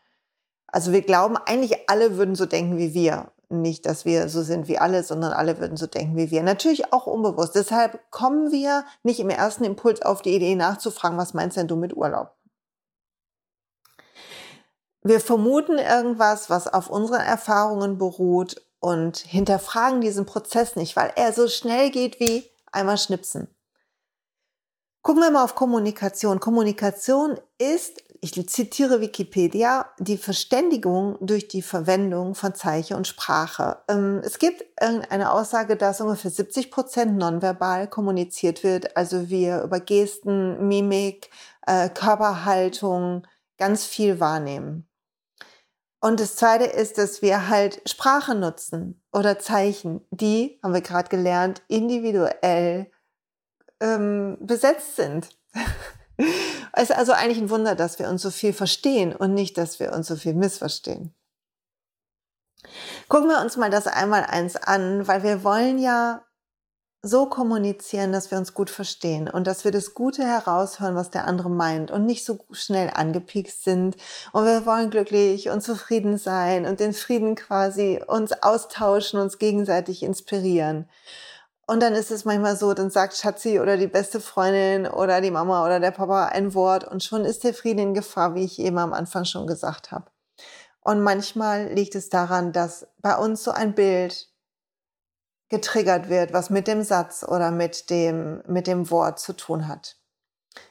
Also 0.68 0.91
wir 0.91 1.01
glauben, 1.01 1.38
eigentlich 1.38 1.89
alle 1.89 2.18
würden 2.18 2.35
so 2.35 2.45
denken 2.45 2.78
wie 2.78 2.94
wir. 2.94 3.31
Nicht, 3.49 3.85
dass 3.85 4.04
wir 4.04 4.28
so 4.28 4.42
sind 4.42 4.68
wie 4.68 4.78
alle, 4.78 5.04
sondern 5.04 5.31
alle 5.31 5.59
würden 5.59 5.78
so 5.78 5.87
denken 5.87 6.18
wie 6.18 6.31
wir. 6.31 6.44
Natürlich 6.44 6.92
auch 6.92 7.07
unbewusst. 7.07 7.56
Deshalb 7.56 8.11
kommen 8.11 8.51
wir 8.51 8.83
nicht 9.04 9.21
im 9.21 9.30
ersten 9.30 9.63
Impuls 9.63 10.01
auf 10.01 10.21
die 10.21 10.35
Idee 10.35 10.56
nachzufragen, 10.56 11.18
was 11.18 11.33
meinst 11.33 11.56
denn 11.56 11.69
du 11.69 11.78
mit 11.78 11.95
Urlaub? 11.95 12.35
Wir 15.01 15.21
vermuten 15.21 15.78
irgendwas, 15.78 16.49
was 16.49 16.68
auf 16.68 16.90
unseren 16.90 17.21
Erfahrungen 17.21 17.97
beruht 17.97 18.61
und 18.80 19.18
hinterfragen 19.18 20.01
diesen 20.01 20.25
Prozess 20.25 20.75
nicht, 20.75 20.97
weil 20.97 21.13
er 21.16 21.31
so 21.31 21.47
schnell 21.47 21.92
geht 21.92 22.19
wie 22.19 22.44
einmal 22.73 22.97
schnipsen. 22.97 23.47
Gucken 25.01 25.23
wir 25.23 25.31
mal 25.31 25.45
auf 25.45 25.56
Kommunikation. 25.56 26.42
Kommunikation 26.42 27.40
ist, 27.57 28.04
ich 28.21 28.50
zitiere 28.50 29.02
Wikipedia, 29.02 29.92
die 30.00 30.18
Verständigung 30.18 31.18
durch 31.21 31.47
die 31.47 31.62
Verwendung 31.62 32.36
von 32.36 32.56
Zeichen 32.56 32.95
und 32.95 33.07
Sprache. 33.07 33.78
Ähm, 33.88 34.21
es 34.24 34.40
gibt 34.40 34.64
eine 34.78 35.31
Aussage, 35.31 35.76
dass 35.76 36.02
ungefähr 36.02 36.31
70 36.31 36.71
Prozent 36.71 37.18
nonverbal 37.18 37.88
kommuniziert 37.88 38.64
wird, 38.64 38.95
also 38.97 39.30
wir 39.30 39.62
über 39.64 39.80
Gesten, 39.80 40.68
Mimik, 40.68 41.30
äh, 41.66 41.90
Körperhaltung 41.90 43.26
ganz 43.57 43.86
viel 43.86 44.19
wahrnehmen. 44.19 44.88
Und 46.00 46.19
das 46.19 46.36
Zweite 46.36 46.66
ist, 46.66 46.97
dass 46.97 47.21
wir 47.21 47.50
halt 47.50 47.81
Sprache 47.90 48.36
nutzen 48.36 49.02
oder 49.12 49.40
Zeichen, 49.40 50.02
die, 50.12 50.59
haben 50.62 50.74
wir 50.74 50.81
gerade 50.81 51.09
gelernt, 51.09 51.64
individuell 51.68 52.92
ähm, 53.80 54.38
besetzt 54.40 54.95
sind. 54.95 55.30
es 56.18 56.90
ist 56.90 56.92
also 56.92 57.14
eigentlich 57.14 57.40
ein 57.40 57.50
Wunder, 57.50 57.76
dass 57.76 58.00
wir 58.00 58.09
uns 58.09 58.21
so 58.21 58.31
viel 58.31 58.54
verstehen 58.54 59.16
und 59.16 59.33
nicht, 59.33 59.57
dass 59.57 59.80
wir 59.80 59.94
uns 59.94 60.07
so 60.07 60.16
viel 60.16 60.33
missverstehen. 60.33 61.14
Gucken 63.07 63.30
wir 63.30 63.42
uns 63.42 63.56
mal 63.57 63.69
das 63.69 63.88
einmal 63.88 64.24
eins 64.26 64.56
an, 64.56 65.07
weil 65.07 65.24
wir 65.24 65.44
wollen 65.44 65.80
ja 65.80 66.24
so 67.04 67.28
kommunizieren, 67.28 68.12
dass 68.12 68.31
wir 68.31 68.38
uns 68.38 68.54
gut 68.54 68.69
verstehen 68.69 69.30
und 69.30 69.47
dass 69.47 69.64
wir 69.64 69.71
das 69.71 69.94
Gute 69.94 70.24
heraushören, 70.24 70.95
was 70.95 71.09
der 71.09 71.26
andere 71.26 71.50
meint 71.50 71.92
und 71.92 72.06
nicht 72.06 72.26
so 72.26 72.40
schnell 72.52 72.92
angepiekst 72.94 73.64
sind. 73.64 73.95
Und 74.33 74.45
wir 74.45 74.66
wollen 74.66 74.90
glücklich 74.90 75.50
und 75.50 75.62
zufrieden 75.62 76.18
sein 76.18 76.66
und 76.66 76.80
den 76.80 76.94
Frieden 76.94 77.36
quasi 77.36 78.02
uns 78.06 78.33
austauschen, 78.44 79.19
uns 79.19 79.38
gegenseitig 79.38 80.04
inspirieren. 80.04 80.90
Und 81.69 81.81
dann 81.81 81.94
ist 81.94 82.12
es 82.12 82.24
manchmal 82.24 82.56
so, 82.56 82.74
dann 82.74 82.90
sagt 82.90 83.18
Schatzi 83.18 83.59
oder 83.59 83.76
die 83.76 83.88
beste 83.88 84.21
Freundin 84.21 84.88
oder 84.88 85.19
die 85.19 85.31
Mama 85.31 85.66
oder 85.66 85.81
der 85.81 85.92
Papa 85.92 86.28
ein 86.28 86.54
Wort 86.54 86.86
und 86.86 87.04
schon 87.04 87.26
ist 87.26 87.44
der 87.44 87.54
Frieden 87.54 87.80
in 87.80 87.94
Gefahr, 87.94 88.36
wie 88.36 88.45
ich 88.45 88.59
eben 88.59 88.78
am 88.78 88.94
Anfang 88.94 89.26
schon 89.26 89.47
gesagt 89.47 89.92
habe. 89.92 90.09
Und 90.80 91.02
manchmal 91.02 91.68
liegt 91.74 91.95
es 91.95 92.07
daran, 92.07 92.54
dass 92.54 92.88
bei 93.00 93.18
uns 93.18 93.44
so 93.44 93.52
ein 93.52 93.76
Bild 93.76 94.30
getriggert 95.50 96.07
wird, 96.07 96.31
was 96.31 96.50
mit 96.50 96.68
dem 96.68 96.83
Satz 96.83 97.24
oder 97.24 97.52
mit 97.52 97.90
dem, 97.90 98.42
mit 98.47 98.66
dem 98.68 98.90
Wort 98.90 99.19
zu 99.19 99.33
tun 99.33 99.68
hat. 99.68 99.97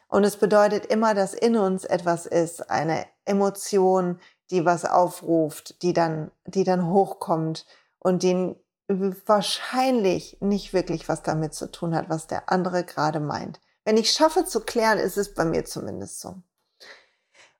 Und 0.08 0.24
es 0.24 0.38
bedeutet 0.38 0.86
immer, 0.86 1.12
dass 1.12 1.34
in 1.34 1.58
uns 1.58 1.84
etwas 1.84 2.24
ist, 2.24 2.70
eine 2.70 3.04
Emotion, 3.26 4.18
die 4.50 4.64
was 4.64 4.86
aufruft, 4.86 5.82
die 5.82 5.92
dann, 5.92 6.30
die 6.46 6.64
dann 6.64 6.88
hochkommt 6.88 7.66
und 7.98 8.22
die 8.22 8.56
wahrscheinlich 8.88 10.38
nicht 10.40 10.72
wirklich 10.72 11.08
was 11.08 11.22
damit 11.22 11.54
zu 11.54 11.70
tun 11.70 11.94
hat, 11.94 12.08
was 12.08 12.26
der 12.26 12.50
andere 12.50 12.84
gerade 12.84 13.20
meint. 13.20 13.60
Wenn 13.84 13.96
ich 13.96 14.10
schaffe 14.10 14.44
zu 14.44 14.60
klären, 14.60 14.98
ist 14.98 15.16
es 15.16 15.34
bei 15.34 15.44
mir 15.44 15.64
zumindest 15.64 16.20
so. 16.20 16.36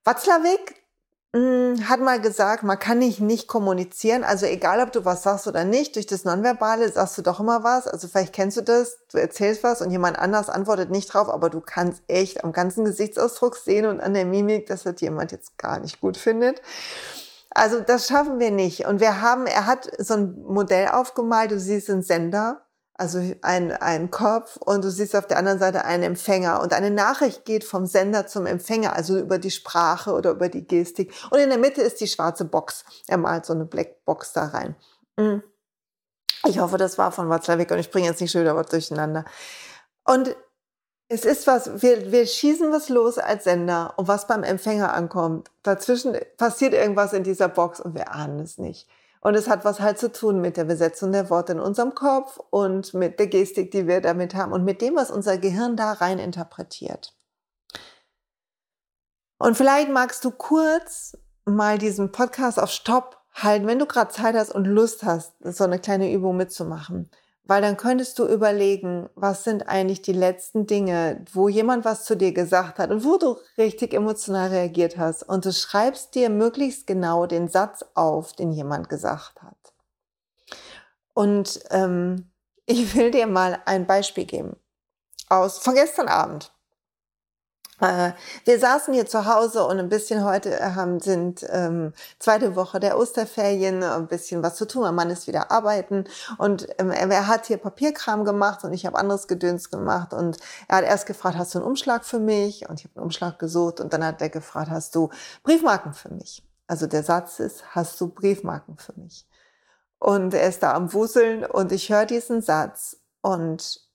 Watzlawick 0.05 0.87
hm, 1.35 1.89
hat 1.89 2.01
mal 2.01 2.21
gesagt, 2.21 2.63
man 2.63 2.79
kann 2.79 2.99
nicht 2.99 3.21
nicht 3.21 3.47
kommunizieren. 3.47 4.25
Also 4.25 4.47
egal, 4.47 4.81
ob 4.81 4.93
du 4.93 5.05
was 5.05 5.23
sagst 5.23 5.47
oder 5.47 5.65
nicht, 5.65 5.97
durch 5.97 6.07
das 6.07 6.25
Nonverbale 6.25 6.91
sagst 6.91 7.19
du 7.19 7.23
doch 7.23 7.41
immer 7.41 7.63
was. 7.63 7.87
Also 7.87 8.09
vielleicht 8.09 8.33
kennst 8.33 8.57
du 8.57 8.63
das, 8.63 8.99
du 9.13 9.19
erzählst 9.19 9.63
was 9.63 9.83
und 9.83 9.91
jemand 9.91 10.19
anders 10.19 10.49
antwortet 10.49 10.91
nicht 10.91 11.13
drauf, 11.13 11.29
aber 11.29 11.51
du 11.51 11.61
kannst 11.61 12.03
echt 12.07 12.43
am 12.43 12.53
ganzen 12.53 12.85
Gesichtsausdruck 12.85 13.57
sehen 13.57 13.87
und 13.87 14.01
an 14.01 14.15
der 14.15 14.25
Mimik, 14.25 14.67
dass 14.67 14.85
das 14.85 15.01
jemand 15.01 15.33
jetzt 15.33 15.59
gar 15.59 15.79
nicht 15.81 16.01
gut 16.01 16.17
findet. 16.17 16.63
Also 17.57 17.81
das 17.81 18.07
schaffen 18.07 18.39
wir 18.39 18.51
nicht. 18.51 18.87
Und 18.87 19.01
wir 19.01 19.21
haben, 19.21 19.47
er 19.47 19.67
hat 19.67 19.91
so 19.99 20.15
ein 20.15 20.43
Modell 20.43 20.89
aufgemalt, 20.89 21.51
du 21.51 21.59
siehst 21.59 21.91
einen 21.91 22.03
Sender 22.03 22.67
also 22.99 23.19
ein, 23.43 23.73
ein 23.73 24.11
Kopf 24.11 24.57
und 24.57 24.83
du 24.83 24.91
siehst 24.91 25.15
auf 25.15 25.27
der 25.27 25.37
anderen 25.37 25.59
Seite 25.59 25.85
einen 25.85 26.03
Empfänger 26.03 26.63
und 26.63 26.73
eine 26.73 26.91
Nachricht 26.91 27.45
geht 27.45 27.63
vom 27.63 27.85
Sender 27.87 28.27
zum 28.27 28.47
Empfänger, 28.47 28.97
also 28.97 29.19
über 29.19 29.39
die 29.39 29.51
Sprache 29.51 30.13
oder 30.13 30.31
über 30.31 30.49
die 30.49 30.67
Gestik 30.67 31.13
und 31.31 31.39
in 31.39 31.51
der 31.51 31.59
Mitte 31.59 31.83
ist 31.83 32.01
die 32.01 32.09
schwarze 32.09 32.47
Box. 32.47 32.85
Er 33.07 33.19
malt 33.19 33.45
so 33.45 33.53
eine 33.53 33.67
Black 33.67 34.05
Box 34.07 34.33
da 34.33 34.47
rein. 34.47 34.77
Mm. 35.17 35.43
Ich 36.47 36.59
hoffe, 36.59 36.79
das 36.79 36.97
war 36.97 37.13
von 37.13 37.29
Watzlawick 37.29 37.71
und 37.71 37.79
ich 37.79 37.91
bringe 37.91 38.07
jetzt 38.07 38.21
nicht 38.21 38.31
schon 38.31 38.43
wieder 38.43 38.63
durcheinander. 38.63 39.25
Und 40.05 40.35
es 41.09 41.25
ist 41.25 41.47
was, 41.47 41.83
wir, 41.83 42.11
wir 42.11 42.27
schießen 42.27 42.73
was 42.73 42.89
los 42.89 43.19
als 43.19 43.45
Sender 43.45 43.95
und 43.97 44.09
was 44.09 44.27
beim 44.27 44.43
Empfänger 44.43 44.93
ankommt. 44.93 45.51
Dazwischen 45.63 46.17
passiert 46.37 46.75
irgendwas 46.75 47.13
in 47.13 47.23
dieser 47.23 47.49
Box 47.49 47.81
und 47.81 47.95
wir 47.95 48.13
ahnen 48.13 48.41
es 48.41 48.59
nicht. 48.59 48.89
Und 49.21 49.35
es 49.35 49.49
hat 49.49 49.65
was 49.65 49.81
halt 49.81 49.99
zu 49.99 50.11
tun 50.11 50.41
mit 50.41 50.57
der 50.57 50.65
Besetzung 50.65 51.13
der 51.13 51.31
Worte 51.31 51.53
in 51.53 51.61
unserem 51.61 51.95
Kopf 51.95 52.39
und 52.51 52.95
mit 52.95 53.19
der 53.19 53.29
Gestik, 53.29 53.71
die 53.71 53.87
wir 53.87 54.01
damit 54.01 54.35
haben 54.35 54.53
und 54.53 54.65
mit 54.65 54.81
dem, 54.81 54.97
was 54.97 55.11
unser 55.11 55.39
Gehirn 55.39 55.77
da 55.77 55.93
rein 55.93 56.19
interpretiert. 56.19 57.17
Und 59.39 59.57
vielleicht 59.57 59.91
magst 59.91 60.25
du 60.25 60.31
kurz 60.31 61.17
mal 61.45 61.79
diesen 61.79 62.11
Podcast 62.11 62.59
auf 62.59 62.71
Stopp 62.71 63.21
halten, 63.33 63.67
wenn 63.67 63.79
du 63.79 63.87
gerade 63.87 64.11
Zeit 64.11 64.35
hast 64.35 64.53
und 64.53 64.65
Lust 64.65 65.03
hast, 65.05 65.35
so 65.41 65.65
eine 65.65 65.79
kleine 65.79 66.13
Übung 66.13 66.37
mitzumachen. 66.37 67.11
Weil 67.47 67.63
dann 67.63 67.77
könntest 67.77 68.19
du 68.19 68.27
überlegen, 68.27 69.09
was 69.15 69.45
sind 69.45 69.69
eigentlich 69.69 70.03
die 70.03 70.13
letzten 70.13 70.67
Dinge, 70.67 71.25
wo 71.33 71.49
jemand 71.49 71.85
was 71.85 72.05
zu 72.05 72.17
dir 72.17 72.33
gesagt 72.33 72.79
hat 72.79 72.91
und 72.91 73.05
wo 73.05 73.19
du 73.19 73.37
richtig 73.57 73.95
emotional 73.95 74.49
reagiert 74.49 74.99
hast. 74.99 75.23
Und 75.23 75.45
du 75.45 75.53
schreibst 75.53 76.15
dir 76.15 76.29
möglichst 76.29 76.87
genau 76.87 77.27
den 77.27 77.49
Satz 77.49 77.85
auf, 77.95 78.33
den 78.33 78.51
jemand 78.51 78.89
gesagt 78.89 79.43
hat. 79.43 79.75
Und 81.15 81.61
ähm, 81.71 82.31
ich 82.67 82.95
will 82.97 83.11
dir 83.13 83.27
mal 83.27 83.61
ein 83.65 83.87
Beispiel 83.87 84.25
geben 84.25 84.57
aus 85.29 85.59
von 85.59 85.75
gestern 85.75 86.09
Abend. 86.09 86.53
Äh, 87.81 88.13
wir 88.45 88.59
saßen 88.59 88.95
hier 88.95 89.07
zu 89.07 89.27
Hause 89.27 89.65
und 89.67 89.79
ein 89.79 89.89
bisschen 89.89 90.25
heute 90.25 90.75
haben, 90.75 91.01
sind 91.01 91.47
ähm, 91.51 91.93
zweite 92.19 92.57
Woche 92.57 92.81
der 92.81 92.99
Osterferien, 92.99 93.83
ein 93.83 94.07
bisschen 94.07 94.43
was 94.43 94.57
zu 94.57 94.67
tun. 94.67 94.83
Mein 94.83 94.95
Mann 94.95 95.11
ist 95.11 95.27
wieder 95.27 95.51
arbeiten 95.51 96.05
und 96.39 96.67
ähm, 96.79 96.91
er 96.91 97.27
hat 97.27 97.47
hier 97.47 97.59
Papierkram 97.59 98.25
gemacht 98.25 98.65
und 98.65 98.73
ich 98.73 98.87
habe 98.87 98.99
anderes 98.99 99.29
Gedöns 99.29 99.71
gemacht. 99.71 100.15
Und 100.15 100.39
er 100.69 100.79
hat 100.79 100.85
erst 100.85 101.07
gefragt, 101.07 101.37
hast 101.37 101.55
du 101.55 101.59
einen 101.59 101.69
Umschlag 101.69 102.05
für 102.05 102.19
mich? 102.19 102.69
Und 102.69 102.81
ich 102.81 102.87
habe 102.87 102.97
einen 102.97 103.05
Umschlag 103.05 103.39
gesucht 103.39 103.81
und 103.81 103.93
dann 103.93 104.05
hat 104.05 104.23
er 104.23 104.31
gefragt, 104.31 104.71
hast 104.71 104.95
du 104.95 105.11
Briefmarken 105.43 105.93
für 105.93 106.13
mich? 106.13 106.43
Also 106.67 106.87
der 106.87 107.03
Satz 107.03 107.39
ist, 107.41 107.75
hast 107.75 108.01
du 108.01 108.09
Briefmarken 108.09 108.77
für 108.79 108.95
mich? 108.99 109.27
Und 109.99 110.35
er 110.35 110.49
ist 110.49 110.63
da 110.63 110.75
am 110.75 110.93
Wuseln 110.93 111.45
und 111.45 111.73
ich 111.73 111.91
höre 111.91 112.07
diesen 112.07 112.43
Satz 112.43 112.99
und 113.23 113.86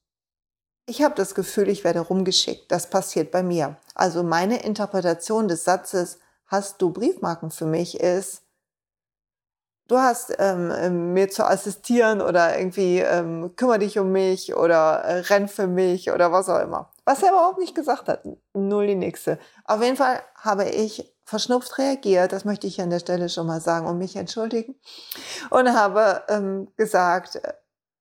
ich 0.86 1.04
habe 1.04 1.16
das 1.16 1.36
Gefühl, 1.36 1.70
ich 1.70 1.84
werde 1.84 2.02
rumgeschickt. 2.02 2.72
Das 2.72 2.90
passiert 2.90 3.32
bei 3.32 3.44
mir. 3.44 3.78
Also 3.96 4.24
meine 4.24 4.64
Interpretation 4.64 5.48
des 5.48 5.64
Satzes, 5.64 6.20
hast 6.48 6.82
du 6.82 6.92
Briefmarken 6.92 7.52
für 7.52 7.66
mich, 7.66 8.00
ist, 8.00 8.44
du 9.88 9.98
hast 9.98 10.36
ähm, 10.40 10.72
ähm, 10.76 11.14
mir 11.14 11.30
zu 11.30 11.46
assistieren 11.46 12.22
oder 12.22 12.58
irgendwie 12.58 13.00
ähm, 13.00 13.56
kümmere 13.56 13.80
dich 13.80 14.00
um 14.00 14.12
mich 14.12 14.56
oder 14.56 15.04
äh, 15.04 15.20
renn 15.20 15.48
für 15.48 15.68
mich 15.68 16.12
oder 16.12 16.32
was 16.32 16.50
auch 16.50 16.62
immer. 16.62 16.92
Was 17.06 17.24
er 17.24 17.30
überhaupt 17.32 17.60
nicht 17.60 17.76
gesagt 17.76 18.08
hat. 18.08 18.24
Null 18.54 18.88
die 18.88 18.96
nächste. 18.96 19.40
Auf 19.66 19.82
jeden 19.82 19.98
Fall 19.98 20.22
habe 20.36 20.70
ich 20.70 21.14
verschnupft 21.24 21.78
reagiert, 21.78 22.34
das 22.34 22.44
möchte 22.44 22.68
ich 22.68 22.82
an 22.82 22.90
der 22.90 23.00
Stelle 23.00 23.30
schon 23.30 23.48
mal 23.48 23.62
sagen 23.62 23.88
und 23.88 23.98
mich 23.98 24.18
entschuldigen, 24.18 24.76
und 25.50 25.74
habe 25.74 26.24
ähm, 26.28 26.68
gesagt, 26.76 27.42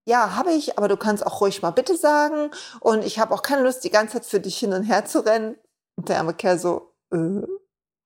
ja, 0.05 0.37
habe 0.37 0.53
ich, 0.53 0.79
aber 0.79 0.89
du 0.89 0.97
kannst 0.97 1.25
auch 1.25 1.41
ruhig 1.41 1.63
mal 1.63 1.71
bitte 1.71 1.97
sagen. 1.97 2.51
Und 2.81 3.05
ich 3.05 3.19
habe 3.19 3.35
auch 3.35 3.43
keine 3.43 3.63
Lust, 3.63 3.85
die 3.85 3.91
ganze 3.91 4.15
Zeit 4.15 4.27
für 4.27 4.41
dich 4.41 4.59
hin 4.59 4.73
und 4.73 4.85
her 4.85 5.05
zu 5.05 5.25
rennen. 5.25 5.57
Und 5.97 6.09
der 6.09 6.19
arme 6.19 6.35
Kerl 6.35 6.59
so, 6.59 6.95
äh, 7.13 7.43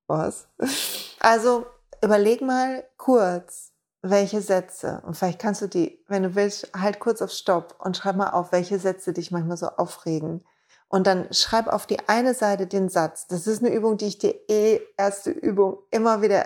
was? 0.07 0.47
Also 1.19 1.65
überleg 2.03 2.41
mal 2.41 2.87
kurz, 2.97 3.71
welche 4.03 4.41
Sätze, 4.41 5.01
und 5.07 5.15
vielleicht 5.15 5.39
kannst 5.39 5.63
du 5.63 5.67
die, 5.67 6.03
wenn 6.07 6.21
du 6.21 6.35
willst, 6.35 6.69
halt 6.79 6.99
kurz 6.99 7.19
auf 7.23 7.31
Stopp 7.31 7.75
und 7.79 7.97
schreib 7.97 8.15
mal 8.15 8.29
auf, 8.29 8.51
welche 8.51 8.77
Sätze 8.77 9.11
dich 9.11 9.31
manchmal 9.31 9.57
so 9.57 9.67
aufregen. 9.67 10.45
Und 10.87 11.07
dann 11.07 11.27
schreib 11.33 11.67
auf 11.67 11.87
die 11.87 12.07
eine 12.07 12.35
Seite 12.35 12.67
den 12.67 12.89
Satz. 12.89 13.25
Das 13.25 13.47
ist 13.47 13.63
eine 13.63 13.73
Übung, 13.73 13.97
die 13.97 14.05
ich 14.05 14.19
dir 14.19 14.35
eh 14.47 14.81
erste 14.97 15.31
Übung 15.31 15.79
immer 15.89 16.21
wieder 16.21 16.45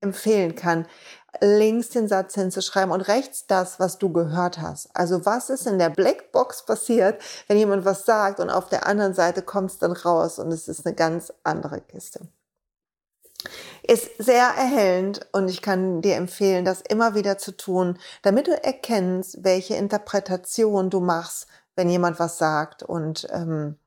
empfehlen 0.00 0.54
kann 0.54 0.86
links 1.40 1.90
den 1.90 2.08
Satz 2.08 2.34
hinzuschreiben 2.34 2.92
und 2.92 3.02
rechts 3.02 3.46
das, 3.46 3.78
was 3.78 3.98
du 3.98 4.12
gehört 4.12 4.60
hast. 4.60 4.88
Also 4.94 5.24
was 5.24 5.50
ist 5.50 5.66
in 5.66 5.78
der 5.78 5.90
Blackbox 5.90 6.66
passiert, 6.66 7.22
wenn 7.46 7.56
jemand 7.56 7.84
was 7.84 8.04
sagt 8.04 8.40
und 8.40 8.50
auf 8.50 8.68
der 8.68 8.86
anderen 8.86 9.14
Seite 9.14 9.42
kommt 9.42 9.70
es 9.70 9.78
dann 9.78 9.92
raus 9.92 10.38
und 10.38 10.50
es 10.52 10.68
ist 10.68 10.86
eine 10.86 10.94
ganz 10.94 11.32
andere 11.44 11.80
Kiste. 11.80 12.20
Ist 13.82 14.10
sehr 14.18 14.44
erhellend 14.44 15.26
und 15.32 15.48
ich 15.48 15.62
kann 15.62 16.02
dir 16.02 16.16
empfehlen, 16.16 16.64
das 16.64 16.82
immer 16.82 17.14
wieder 17.14 17.38
zu 17.38 17.56
tun, 17.56 17.98
damit 18.22 18.46
du 18.46 18.64
erkennst, 18.64 19.42
welche 19.42 19.76
Interpretation 19.76 20.90
du 20.90 21.00
machst, 21.00 21.46
wenn 21.74 21.88
jemand 21.88 22.18
was 22.18 22.36
sagt 22.36 22.82
und 22.82 23.26
ähm, 23.32 23.78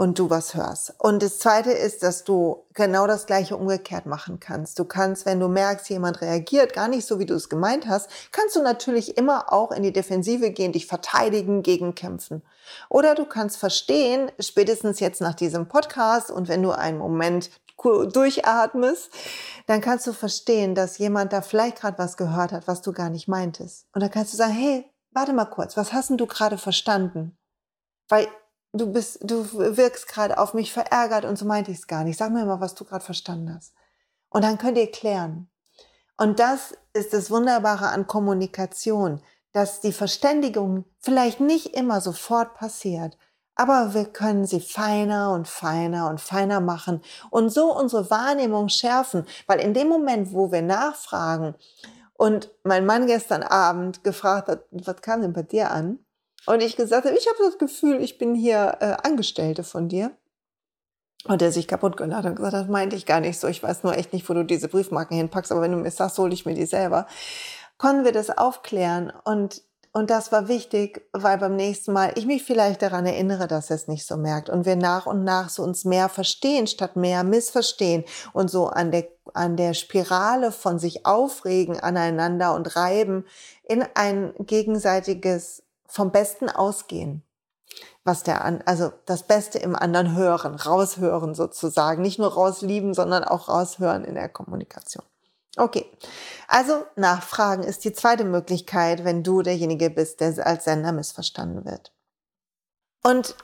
und 0.00 0.18
du 0.18 0.30
was 0.30 0.54
hörst. 0.54 0.94
Und 0.96 1.22
das 1.22 1.38
zweite 1.38 1.72
ist, 1.72 2.02
dass 2.02 2.24
du 2.24 2.64
genau 2.72 3.06
das 3.06 3.26
gleiche 3.26 3.54
umgekehrt 3.54 4.06
machen 4.06 4.40
kannst. 4.40 4.78
Du 4.78 4.86
kannst, 4.86 5.26
wenn 5.26 5.38
du 5.38 5.46
merkst, 5.46 5.90
jemand 5.90 6.22
reagiert 6.22 6.72
gar 6.72 6.88
nicht 6.88 7.06
so, 7.06 7.18
wie 7.18 7.26
du 7.26 7.34
es 7.34 7.50
gemeint 7.50 7.86
hast, 7.86 8.08
kannst 8.32 8.56
du 8.56 8.62
natürlich 8.62 9.18
immer 9.18 9.52
auch 9.52 9.70
in 9.72 9.82
die 9.82 9.92
Defensive 9.92 10.52
gehen, 10.52 10.72
dich 10.72 10.86
verteidigen, 10.86 11.62
gegenkämpfen. 11.62 12.42
Oder 12.88 13.14
du 13.14 13.26
kannst 13.26 13.58
verstehen, 13.58 14.32
spätestens 14.40 15.00
jetzt 15.00 15.20
nach 15.20 15.34
diesem 15.34 15.68
Podcast 15.68 16.30
und 16.30 16.48
wenn 16.48 16.62
du 16.62 16.70
einen 16.70 16.96
Moment 16.96 17.50
durchatmest, 17.76 19.10
dann 19.66 19.82
kannst 19.82 20.06
du 20.06 20.14
verstehen, 20.14 20.74
dass 20.74 20.96
jemand 20.96 21.34
da 21.34 21.42
vielleicht 21.42 21.76
gerade 21.76 21.98
was 21.98 22.16
gehört 22.16 22.52
hat, 22.52 22.66
was 22.66 22.80
du 22.80 22.94
gar 22.94 23.10
nicht 23.10 23.28
meintest. 23.28 23.84
Und 23.92 24.02
dann 24.02 24.10
kannst 24.10 24.32
du 24.32 24.38
sagen, 24.38 24.54
hey, 24.54 24.90
warte 25.10 25.34
mal 25.34 25.44
kurz, 25.44 25.76
was 25.76 25.92
hast 25.92 26.08
denn 26.08 26.16
du 26.16 26.26
gerade 26.26 26.56
verstanden? 26.56 27.36
Weil 28.08 28.28
du 28.72 28.92
bist, 28.92 29.18
du 29.22 29.44
wirkst 29.76 30.08
gerade 30.08 30.38
auf 30.38 30.54
mich 30.54 30.72
verärgert 30.72 31.24
und 31.24 31.36
so 31.36 31.44
meinte 31.44 31.70
ich 31.70 31.78
es 31.78 31.86
gar 31.86 32.04
nicht. 32.04 32.18
Sag 32.18 32.32
mir 32.32 32.44
mal, 32.44 32.60
was 32.60 32.74
du 32.74 32.84
gerade 32.84 33.04
verstanden 33.04 33.54
hast. 33.54 33.74
Und 34.28 34.44
dann 34.44 34.58
könnt 34.58 34.78
ihr 34.78 34.90
klären. 34.90 35.50
Und 36.16 36.38
das 36.38 36.74
ist 36.92 37.12
das 37.12 37.30
Wunderbare 37.30 37.88
an 37.88 38.06
Kommunikation, 38.06 39.22
dass 39.52 39.80
die 39.80 39.92
Verständigung 39.92 40.84
vielleicht 40.98 41.40
nicht 41.40 41.74
immer 41.74 42.00
sofort 42.00 42.54
passiert, 42.54 43.16
aber 43.56 43.94
wir 43.94 44.06
können 44.06 44.46
sie 44.46 44.60
feiner 44.60 45.32
und 45.32 45.48
feiner 45.48 46.08
und 46.08 46.20
feiner 46.20 46.60
machen 46.60 47.02
und 47.30 47.50
so 47.50 47.76
unsere 47.76 48.10
Wahrnehmung 48.10 48.68
schärfen, 48.68 49.26
weil 49.46 49.60
in 49.60 49.74
dem 49.74 49.88
Moment, 49.88 50.32
wo 50.32 50.52
wir 50.52 50.62
nachfragen 50.62 51.54
und 52.14 52.50
mein 52.64 52.86
Mann 52.86 53.06
gestern 53.06 53.42
Abend 53.42 54.04
gefragt 54.04 54.48
hat, 54.48 54.64
was 54.70 55.02
kam 55.02 55.22
denn 55.22 55.32
bei 55.32 55.42
dir 55.42 55.70
an? 55.70 55.98
Und 56.46 56.62
ich 56.62 56.76
gesagt 56.76 57.06
habe, 57.06 57.16
ich 57.16 57.26
habe 57.26 57.38
das 57.44 57.58
Gefühl, 57.58 58.02
ich 58.02 58.18
bin 58.18 58.34
hier 58.34 58.78
äh, 58.80 58.96
Angestellte 59.06 59.64
von 59.64 59.88
dir. 59.88 60.12
Und 61.24 61.42
der 61.42 61.52
sich 61.52 61.68
kaputt 61.68 61.98
gelacht 61.98 62.24
hat 62.24 62.30
und 62.30 62.36
gesagt, 62.36 62.54
das 62.54 62.68
meinte 62.68 62.96
ich 62.96 63.04
gar 63.04 63.20
nicht 63.20 63.38
so. 63.38 63.46
Ich 63.46 63.62
weiß 63.62 63.82
nur 63.82 63.94
echt 63.94 64.14
nicht, 64.14 64.26
wo 64.28 64.32
du 64.32 64.42
diese 64.42 64.68
Briefmarken 64.68 65.16
hinpackst, 65.16 65.52
aber 65.52 65.60
wenn 65.60 65.72
du 65.72 65.76
mir 65.76 65.90
sagst, 65.90 66.18
hole 66.18 66.32
ich 66.32 66.46
mir 66.46 66.54
die 66.54 66.64
selber. 66.64 67.06
Konnten 67.76 68.04
wir 68.04 68.12
das 68.12 68.30
aufklären 68.30 69.12
und 69.24 69.62
und 69.92 70.08
das 70.08 70.30
war 70.30 70.46
wichtig, 70.46 71.04
weil 71.12 71.36
beim 71.38 71.56
nächsten 71.56 71.92
Mal 71.92 72.12
ich 72.14 72.24
mich 72.24 72.44
vielleicht 72.44 72.80
daran 72.80 73.06
erinnere, 73.06 73.48
dass 73.48 73.70
er 73.70 73.76
es 73.76 73.88
nicht 73.88 74.06
so 74.06 74.16
merkt 74.16 74.48
und 74.48 74.64
wir 74.64 74.76
nach 74.76 75.06
und 75.06 75.24
nach 75.24 75.50
so 75.50 75.64
uns 75.64 75.84
mehr 75.84 76.08
verstehen 76.08 76.68
statt 76.68 76.94
mehr 76.94 77.24
missverstehen 77.24 78.04
und 78.32 78.50
so 78.50 78.66
an 78.68 78.92
der 78.92 79.08
an 79.34 79.56
der 79.56 79.74
Spirale 79.74 80.52
von 80.52 80.78
sich 80.78 81.06
aufregen 81.06 81.80
aneinander 81.80 82.54
und 82.54 82.76
reiben 82.76 83.26
in 83.64 83.84
ein 83.94 84.32
gegenseitiges 84.38 85.64
vom 85.90 86.12
Besten 86.12 86.48
ausgehen. 86.48 87.22
Was 88.02 88.22
der 88.22 88.44
an, 88.44 88.62
also 88.66 88.92
das 89.06 89.26
Beste 89.26 89.58
im 89.58 89.76
anderen 89.76 90.16
hören, 90.16 90.54
raushören 90.54 91.34
sozusagen. 91.34 92.02
Nicht 92.02 92.18
nur 92.18 92.32
rauslieben, 92.32 92.94
sondern 92.94 93.24
auch 93.24 93.48
raushören 93.48 94.04
in 94.04 94.14
der 94.14 94.28
Kommunikation. 94.28 95.04
Okay. 95.56 95.86
Also 96.48 96.84
nachfragen 96.96 97.62
ist 97.62 97.84
die 97.84 97.92
zweite 97.92 98.24
Möglichkeit, 98.24 99.04
wenn 99.04 99.22
du 99.22 99.42
derjenige 99.42 99.90
bist, 99.90 100.20
der 100.20 100.46
als 100.46 100.64
Sender 100.64 100.92
missverstanden 100.92 101.64
wird. 101.64 101.92
Und 103.02 103.34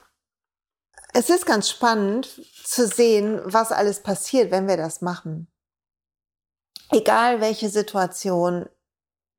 es 1.12 1.30
ist 1.30 1.46
ganz 1.46 1.70
spannend 1.70 2.42
zu 2.64 2.86
sehen, 2.86 3.40
was 3.44 3.72
alles 3.72 4.02
passiert, 4.02 4.50
wenn 4.50 4.68
wir 4.68 4.76
das 4.76 5.00
machen. 5.00 5.48
Egal 6.90 7.40
welche 7.40 7.68
Situation 7.68 8.68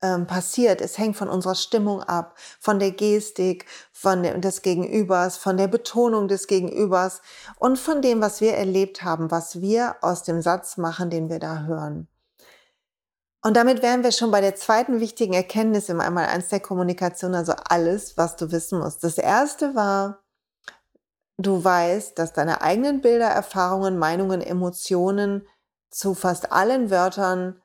ähm, 0.01 0.27
passiert, 0.27 0.81
es 0.81 0.97
hängt 0.97 1.17
von 1.17 1.29
unserer 1.29 1.55
Stimmung 1.55 2.03
ab, 2.03 2.35
von 2.59 2.79
der 2.79 2.91
Gestik, 2.91 3.65
von 3.91 4.23
des 4.41 4.61
Gegenübers, 4.61 5.37
von 5.37 5.57
der 5.57 5.67
Betonung 5.67 6.27
des 6.27 6.47
Gegenübers 6.47 7.21
und 7.57 7.79
von 7.79 8.01
dem, 8.01 8.21
was 8.21 8.41
wir 8.41 8.53
erlebt 8.53 9.03
haben, 9.03 9.31
was 9.31 9.61
wir 9.61 9.95
aus 10.01 10.23
dem 10.23 10.41
Satz 10.41 10.77
machen, 10.77 11.09
den 11.09 11.29
wir 11.29 11.39
da 11.39 11.63
hören. 11.63 12.07
Und 13.43 13.55
damit 13.55 13.81
wären 13.81 14.03
wir 14.03 14.11
schon 14.11 14.31
bei 14.31 14.41
der 14.41 14.55
zweiten 14.55 14.99
wichtigen 14.99 15.33
Erkenntnis 15.33 15.89
im 15.89 16.01
einmal 16.01 16.25
eins 16.25 16.49
der 16.49 16.59
Kommunikation, 16.59 17.33
also 17.33 17.53
alles, 17.69 18.17
was 18.17 18.35
du 18.35 18.51
wissen 18.51 18.79
musst. 18.79 19.03
Das 19.03 19.17
erste 19.17 19.73
war, 19.73 20.23
du 21.37 21.63
weißt, 21.63 22.19
dass 22.19 22.33
deine 22.33 22.61
eigenen 22.61 23.01
Bilder, 23.01 23.27
Erfahrungen, 23.27 23.97
Meinungen, 23.97 24.41
Emotionen 24.41 25.47
zu 25.89 26.13
fast 26.13 26.51
allen 26.51 26.89
Wörtern 26.89 27.61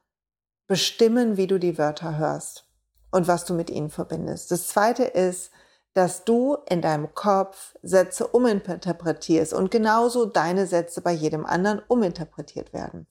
bestimmen, 0.72 1.36
wie 1.36 1.46
du 1.46 1.58
die 1.58 1.76
Wörter 1.76 2.16
hörst 2.16 2.64
und 3.10 3.28
was 3.28 3.44
du 3.44 3.52
mit 3.52 3.68
ihnen 3.68 3.90
verbindest. 3.90 4.50
Das 4.50 4.68
zweite 4.68 5.02
ist, 5.04 5.50
dass 5.92 6.24
du 6.24 6.56
in 6.66 6.80
deinem 6.80 7.12
Kopf 7.14 7.74
Sätze 7.82 8.26
uminterpretierst 8.26 9.52
und 9.52 9.70
genauso 9.70 10.24
deine 10.24 10.66
Sätze 10.66 11.02
bei 11.02 11.12
jedem 11.12 11.44
anderen 11.44 11.82
uminterpretiert 11.88 12.72
werden. 12.72 13.06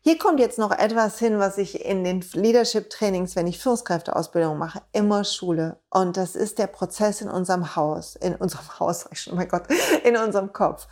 Hier 0.00 0.18
kommt 0.18 0.40
jetzt 0.40 0.58
noch 0.58 0.72
etwas 0.72 1.20
hin, 1.20 1.38
was 1.38 1.58
ich 1.58 1.84
in 1.84 2.02
den 2.02 2.24
Leadership-Trainings, 2.32 3.36
wenn 3.36 3.46
ich 3.46 3.60
Führungskräfteausbildung 3.60 4.58
mache, 4.58 4.82
immer 4.90 5.22
schule. 5.22 5.78
Und 5.90 6.16
das 6.16 6.34
ist 6.34 6.58
der 6.58 6.66
Prozess 6.66 7.20
in 7.20 7.30
unserem 7.30 7.76
Haus, 7.76 8.16
in 8.16 8.34
unserem 8.34 8.66
Haus, 8.80 9.06
oh 9.30 9.34
mein 9.36 9.46
Gott, 9.46 9.68
in 10.02 10.16
unserem 10.16 10.52
Kopf. 10.52 10.88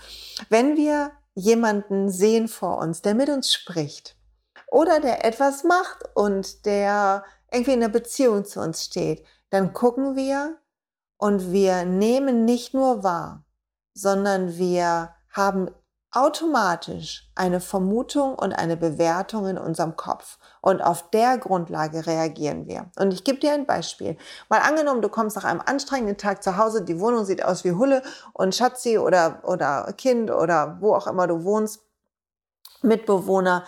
Wenn 0.48 0.76
wir 0.76 1.10
jemanden 1.34 2.08
sehen 2.08 2.46
vor 2.46 2.78
uns, 2.78 3.02
der 3.02 3.16
mit 3.16 3.28
uns 3.30 3.52
spricht 3.52 4.14
oder 4.70 5.00
der 5.00 5.24
etwas 5.24 5.64
macht 5.64 6.04
und 6.14 6.64
der 6.66 7.24
irgendwie 7.52 7.72
in 7.72 7.82
einer 7.82 7.92
Beziehung 7.92 8.44
zu 8.44 8.60
uns 8.60 8.84
steht, 8.84 9.24
dann 9.50 9.72
gucken 9.72 10.16
wir 10.16 10.58
und 11.16 11.52
wir 11.52 11.84
nehmen 11.84 12.44
nicht 12.44 12.74
nur 12.74 13.02
wahr, 13.02 13.44
sondern 13.94 14.56
wir 14.56 15.14
haben 15.30 15.70
automatisch 16.10 17.30
eine 17.34 17.60
Vermutung 17.60 18.34
und 18.34 18.52
eine 18.52 18.76
Bewertung 18.76 19.46
in 19.46 19.58
unserem 19.58 19.96
Kopf. 19.96 20.38
Und 20.62 20.80
auf 20.80 21.10
der 21.10 21.36
Grundlage 21.36 22.06
reagieren 22.06 22.66
wir. 22.66 22.90
Und 22.98 23.12
ich 23.12 23.24
gebe 23.24 23.38
dir 23.38 23.52
ein 23.52 23.66
Beispiel. 23.66 24.16
Mal 24.48 24.60
angenommen, 24.60 25.02
du 25.02 25.10
kommst 25.10 25.36
nach 25.36 25.44
einem 25.44 25.60
anstrengenden 25.64 26.16
Tag 26.16 26.42
zu 26.42 26.56
Hause, 26.56 26.82
die 26.82 26.98
Wohnung 26.98 27.24
sieht 27.24 27.44
aus 27.44 27.64
wie 27.64 27.72
Hulle 27.72 28.02
und 28.32 28.54
Schatzi 28.54 28.98
oder, 28.98 29.42
oder 29.44 29.92
Kind 29.98 30.30
oder 30.30 30.78
wo 30.80 30.94
auch 30.94 31.06
immer 31.06 31.26
du 31.26 31.44
wohnst, 31.44 31.82
Mitbewohner, 32.82 33.64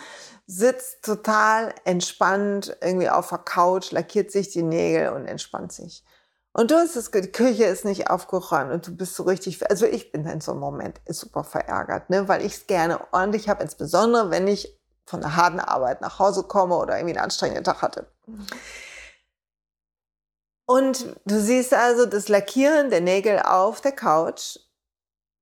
sitzt 0.50 1.04
total 1.04 1.72
entspannt 1.84 2.76
irgendwie 2.80 3.08
auf 3.08 3.28
der 3.28 3.38
Couch, 3.38 3.92
lackiert 3.92 4.32
sich 4.32 4.50
die 4.50 4.62
Nägel 4.64 5.10
und 5.10 5.26
entspannt 5.26 5.72
sich. 5.72 6.04
Und 6.52 6.72
du 6.72 6.74
hast 6.74 6.96
das, 6.96 7.12
die 7.12 7.30
Küche 7.30 7.64
ist 7.64 7.84
nicht 7.84 8.10
aufgeräumt 8.10 8.72
und 8.72 8.84
du 8.84 8.96
bist 8.96 9.14
so 9.14 9.22
richtig, 9.22 9.70
also 9.70 9.86
ich 9.86 10.10
bin 10.10 10.26
in 10.26 10.40
so 10.40 10.50
einem 10.50 10.60
Moment 10.60 11.00
super 11.06 11.44
verärgert, 11.44 12.10
ne, 12.10 12.26
weil 12.26 12.44
ich 12.44 12.54
es 12.54 12.66
gerne 12.66 13.00
ordentlich 13.12 13.48
habe, 13.48 13.62
insbesondere 13.62 14.30
wenn 14.30 14.48
ich 14.48 14.76
von 15.06 15.20
der 15.20 15.36
harten 15.36 15.60
Arbeit 15.60 16.00
nach 16.00 16.18
Hause 16.18 16.42
komme 16.42 16.76
oder 16.76 16.96
irgendwie 16.96 17.14
einen 17.14 17.24
anstrengenden 17.24 17.62
Tag 17.62 17.82
hatte. 17.82 18.10
Und 20.66 21.16
du 21.26 21.40
siehst 21.40 21.72
also 21.72 22.06
das 22.06 22.28
Lackieren 22.28 22.90
der 22.90 23.00
Nägel 23.00 23.40
auf 23.40 23.80
der 23.80 23.92
Couch 23.92 24.58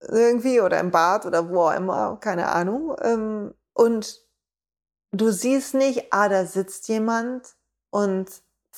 irgendwie 0.02 0.60
oder 0.60 0.78
im 0.80 0.90
Bad 0.90 1.24
oder 1.24 1.48
wo 1.48 1.62
auch 1.62 1.74
immer, 1.74 2.18
keine 2.20 2.48
Ahnung. 2.48 2.94
Ähm, 3.02 3.54
und 3.72 4.27
du 5.12 5.30
siehst 5.30 5.74
nicht, 5.74 6.12
ah, 6.12 6.28
da 6.28 6.46
sitzt 6.46 6.88
jemand 6.88 7.54
und 7.90 8.28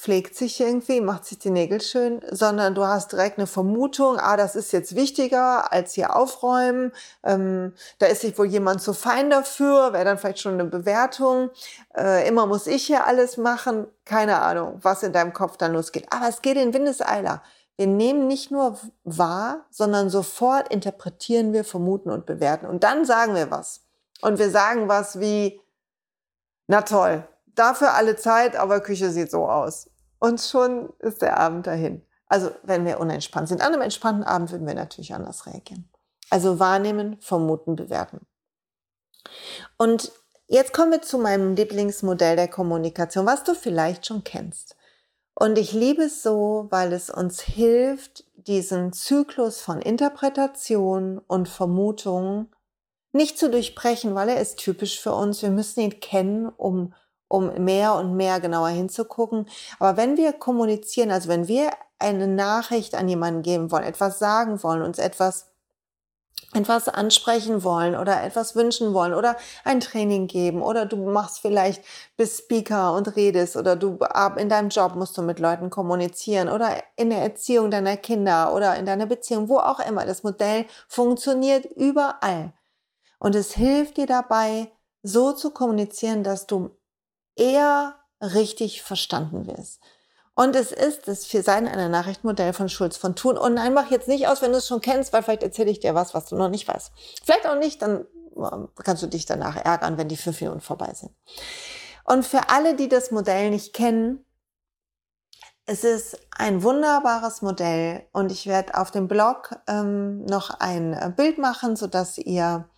pflegt 0.01 0.35
sich 0.35 0.59
irgendwie, 0.59 1.03
macht 1.03 1.27
sich 1.27 1.39
die 1.39 1.51
Nägel 1.51 1.83
schön, 1.83 2.23
sondern 2.31 2.75
du 2.75 2.87
hast 2.87 3.13
direkt 3.13 3.37
eine 3.37 3.47
Vermutung, 3.47 4.19
ah, 4.19 4.39
das 4.39 4.57
ist 4.57 4.73
jetzt 4.73 4.97
wichtiger 4.97 5.71
als 5.73 5.93
hier 5.93 6.17
aufräumen. 6.17 6.93
Ähm, 7.23 7.75
da 7.99 8.07
ist 8.07 8.23
sich 8.23 8.39
wohl 8.39 8.47
jemand 8.47 8.81
zu 8.81 8.95
fein 8.95 9.29
dafür, 9.29 9.93
wäre 9.93 10.07
dann 10.07 10.17
vielleicht 10.17 10.41
schon 10.41 10.55
eine 10.55 10.65
Bewertung. 10.65 11.51
Äh, 11.95 12.27
immer 12.27 12.47
muss 12.47 12.67
ich 12.67 12.87
hier 12.87 13.07
alles 13.07 13.37
machen. 13.37 13.89
Keine 14.07 14.41
Ahnung, 14.41 14.79
was 14.81 15.03
in 15.03 15.13
deinem 15.13 15.35
Kopf 15.35 15.59
dann 15.59 15.75
losgeht. 15.75 16.07
Aber 16.11 16.29
es 16.29 16.41
geht 16.41 16.57
in 16.57 16.73
Windeseiler. 16.73 17.43
Wir 17.77 17.87
nehmen 17.87 18.27
nicht 18.27 18.51
nur 18.51 18.79
wahr, 19.05 19.67
sondern 19.71 20.09
sofort 20.09 20.73
interpretieren 20.73 21.53
wir, 21.53 21.65
vermuten 21.65 22.11
und 22.11 22.25
bewerten. 22.25 22.67
Und 22.67 22.85
dann 22.85 23.05
sagen 23.05 23.35
wir 23.35 23.51
was. 23.51 23.83
Und 24.23 24.39
wir 24.39 24.51
sagen 24.51 24.89
was 24.89 25.21
wie, 25.21 25.61
na 26.71 26.83
toll, 26.83 27.27
dafür 27.57 27.95
alle 27.95 28.15
Zeit, 28.15 28.55
aber 28.55 28.79
Küche 28.79 29.11
sieht 29.11 29.29
so 29.29 29.49
aus. 29.49 29.91
Und 30.21 30.41
schon 30.41 30.93
ist 31.01 31.21
der 31.21 31.37
Abend 31.37 31.67
dahin. 31.67 32.07
Also 32.29 32.53
wenn 32.63 32.87
wir 32.87 33.01
unentspannt 33.01 33.49
sind. 33.49 33.61
An 33.61 33.73
einem 33.73 33.83
entspannten 33.83 34.23
Abend 34.23 34.53
würden 34.53 34.69
wir 34.69 34.75
natürlich 34.75 35.13
anders 35.13 35.47
reagieren. 35.47 35.91
Also 36.31 36.61
wahrnehmen, 36.61 37.21
vermuten, 37.21 37.75
bewerten. 37.75 38.25
Und 39.79 40.13
jetzt 40.47 40.73
kommen 40.73 40.93
wir 40.93 41.03
zu 41.03 41.19
meinem 41.19 41.57
Lieblingsmodell 41.57 42.37
der 42.37 42.47
Kommunikation, 42.47 43.27
was 43.27 43.43
du 43.43 43.55
vielleicht 43.55 44.07
schon 44.07 44.23
kennst. 44.23 44.77
Und 45.35 45.59
ich 45.59 45.73
liebe 45.73 46.05
es 46.05 46.23
so, 46.23 46.69
weil 46.71 46.93
es 46.93 47.11
uns 47.11 47.41
hilft, 47.41 48.23
diesen 48.37 48.93
Zyklus 48.93 49.61
von 49.61 49.83
Interpretation 49.83 51.19
und 51.19 51.49
Vermutung 51.49 52.55
nicht 53.13 53.39
zu 53.39 53.51
durchbrechen, 53.51 54.15
weil 54.15 54.29
er 54.29 54.41
ist 54.41 54.59
typisch 54.59 55.01
für 55.01 55.13
uns. 55.13 55.43
Wir 55.43 55.51
müssen 55.51 55.81
ihn 55.81 56.01
kennen, 56.01 56.49
um 56.49 56.95
um 57.31 57.65
mehr 57.65 57.95
und 57.95 58.17
mehr 58.17 58.41
genauer 58.41 58.71
hinzugucken. 58.71 59.47
Aber 59.79 59.97
wenn 59.97 60.17
wir 60.17 60.33
kommunizieren, 60.33 61.13
also 61.13 61.29
wenn 61.29 61.47
wir 61.47 61.71
eine 62.01 62.27
Nachricht 62.27 62.97
an 62.97 63.09
jemanden 63.09 63.43
geben 63.43 63.71
wollen, 63.71 63.85
etwas 63.85 64.19
sagen 64.19 64.63
wollen, 64.65 64.83
uns 64.83 64.99
etwas 64.99 65.47
etwas 66.53 66.89
ansprechen 66.89 67.63
wollen 67.63 67.95
oder 67.95 68.25
etwas 68.25 68.57
wünschen 68.57 68.93
wollen 68.93 69.15
oder 69.15 69.37
ein 69.63 69.79
Training 69.79 70.27
geben 70.27 70.63
oder 70.63 70.85
du 70.85 70.97
machst 70.97 71.39
vielleicht 71.41 71.85
bis 72.17 72.39
Speaker 72.39 72.95
und 72.95 73.15
redest 73.15 73.57
oder 73.57 73.77
du 73.77 73.99
in 74.37 74.49
deinem 74.49 74.71
Job 74.71 74.97
musst 74.97 75.17
du 75.17 75.23
mit 75.23 75.39
Leuten 75.39 75.71
kommunizieren 75.71 76.49
oder 76.49 76.83
in 76.97 77.11
der 77.11 77.21
Erziehung 77.21 77.71
deiner 77.71 77.97
Kinder 77.97 78.53
oder 78.53 78.75
in 78.77 78.87
deiner 78.87 79.07
Beziehung, 79.07 79.49
wo 79.49 79.59
auch 79.59 79.79
immer. 79.79 80.07
Das 80.07 80.25
Modell 80.25 80.65
funktioniert 80.89 81.67
überall. 81.67 82.53
Und 83.21 83.37
es 83.37 83.53
hilft 83.53 83.99
dir 83.99 84.07
dabei, 84.07 84.73
so 85.05 85.33
zu 85.33 85.53
kommunizieren, 85.53 86.25
dass 86.25 86.49
du 86.49 86.71
eher 87.37 87.95
richtig 88.21 88.83
verstanden 88.83 89.47
wirst. 89.47 89.81
Und 90.35 90.57
es 90.57 90.73
ist 90.73 91.07
das 91.07 91.27
für 91.27 91.43
sein 91.43 91.69
einer 91.69 91.89
Nachrichtenmodell 91.89 92.53
von 92.53 92.69
Schulz 92.69 92.97
von 92.97 93.15
Thun. 93.15 93.37
Und 93.37 93.55
nein, 93.55 93.75
mach 93.75 93.91
jetzt 93.91 94.09
nicht 94.09 94.27
aus, 94.27 94.43
wenn 94.43 94.53
du 94.53 94.59
es 94.59 94.67
schon 94.67 94.81
kennst, 94.81 95.13
weil 95.13 95.23
vielleicht 95.23 95.43
erzähle 95.43 95.71
ich 95.71 95.81
dir 95.81 95.95
was, 95.95 96.15
was 96.15 96.27
du 96.27 96.37
noch 96.37 96.49
nicht 96.49 96.67
weißt. 96.67 96.91
Vielleicht 97.23 97.47
auch 97.47 97.59
nicht, 97.59 97.83
dann 97.83 98.07
ähm, 98.37 98.69
kannst 98.83 99.03
du 99.03 99.07
dich 99.07 99.27
danach 99.27 99.57
ärgern, 99.57 99.99
wenn 99.99 100.09
die 100.09 100.17
fünf 100.17 100.41
Minuten 100.41 100.61
vorbei 100.61 100.93
sind. 100.95 101.13
Und 102.05 102.25
für 102.25 102.49
alle, 102.49 102.75
die 102.75 102.89
das 102.89 103.11
Modell 103.11 103.51
nicht 103.51 103.75
kennen, 103.75 104.25
es 105.67 105.85
ist 105.85 106.19
ein 106.37 106.63
wunderbares 106.63 107.43
Modell 107.43 108.07
und 108.13 108.33
ich 108.33 108.47
werde 108.47 108.75
auf 108.75 108.91
dem 108.91 109.07
Blog 109.07 109.55
ähm, 109.69 110.25
noch 110.25 110.51
ein 110.59 110.95
äh, 110.95 111.13
Bild 111.15 111.39
machen, 111.39 111.77
so 111.77 111.87
dass 111.87 112.19
ihr, 112.19 112.69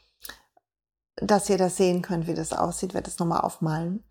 dass 1.17 1.51
ihr 1.51 1.59
das 1.59 1.77
sehen 1.77 2.03
könnt, 2.03 2.27
wie 2.27 2.35
das 2.35 2.53
aussieht. 2.53 2.95
Werde 2.95 3.11
es 3.11 3.19
nochmal 3.19 3.41
aufmalen. 3.41 4.05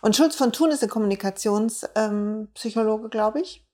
Und 0.00 0.16
Schulz 0.16 0.36
von 0.36 0.52
Thun 0.52 0.70
ist 0.70 0.82
ein 0.82 0.88
Kommunikationspsychologe, 0.88 3.04
ähm, 3.04 3.10
glaube 3.10 3.40
ich. 3.40 3.66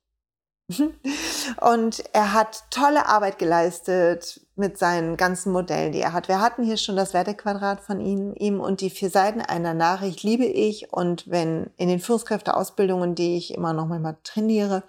Und 1.61 2.05
er 2.12 2.33
hat 2.33 2.64
tolle 2.71 3.07
Arbeit 3.07 3.38
geleistet 3.38 4.40
mit 4.55 4.79
seinen 4.79 5.16
ganzen 5.16 5.53
Modellen, 5.53 5.92
die 5.92 6.01
er 6.01 6.12
hat. 6.12 6.29
Wir 6.29 6.40
hatten 6.40 6.62
hier 6.62 6.77
schon 6.77 6.97
das 6.97 7.14
Wertequadrat 7.14 7.81
von 7.81 8.01
ihm, 8.01 8.35
ihm 8.37 8.61
und 8.61 8.81
die 8.81 8.90
vier 8.90 9.11
Seiten 9.11 9.40
einer 9.40 9.75
Nachricht 9.75 10.23
liebe 10.23 10.45
ich. 10.45 10.92
Und 10.92 11.29
wenn 11.29 11.71
in 11.77 11.88
den 11.88 12.01
Führungskräfteausbildungen, 12.01 13.14
die 13.14 13.37
ich 13.37 13.55
immer 13.55 13.73
noch 13.73 13.87
mal 13.87 14.16
trainiere, 14.25 14.83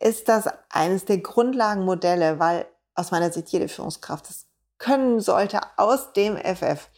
ist 0.00 0.28
das 0.28 0.48
eines 0.70 1.04
der 1.04 1.18
Grundlagenmodelle, 1.18 2.38
weil 2.38 2.66
aus 2.94 3.10
meiner 3.10 3.32
Sicht 3.32 3.48
jede 3.48 3.68
Führungskraft 3.68 4.28
das 4.28 4.46
können 4.78 5.20
sollte 5.20 5.60
aus 5.76 6.12
dem 6.12 6.36
FF. 6.36 6.88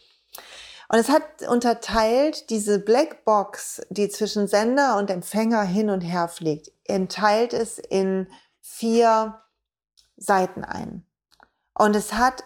Und 0.87 0.99
es 0.99 1.09
hat 1.09 1.41
unterteilt 1.47 2.49
diese 2.49 2.79
Blackbox, 2.79 3.81
die 3.89 4.09
zwischen 4.09 4.47
Sender 4.47 4.97
und 4.97 5.09
Empfänger 5.09 5.63
hin 5.63 5.89
und 5.89 6.01
her 6.01 6.27
fliegt, 6.27 6.71
entteilt 6.83 7.53
es 7.53 7.79
in 7.79 8.27
vier 8.61 9.41
Seiten 10.15 10.63
ein. 10.63 11.05
Und 11.73 11.95
es 11.95 12.13
hat, 12.13 12.43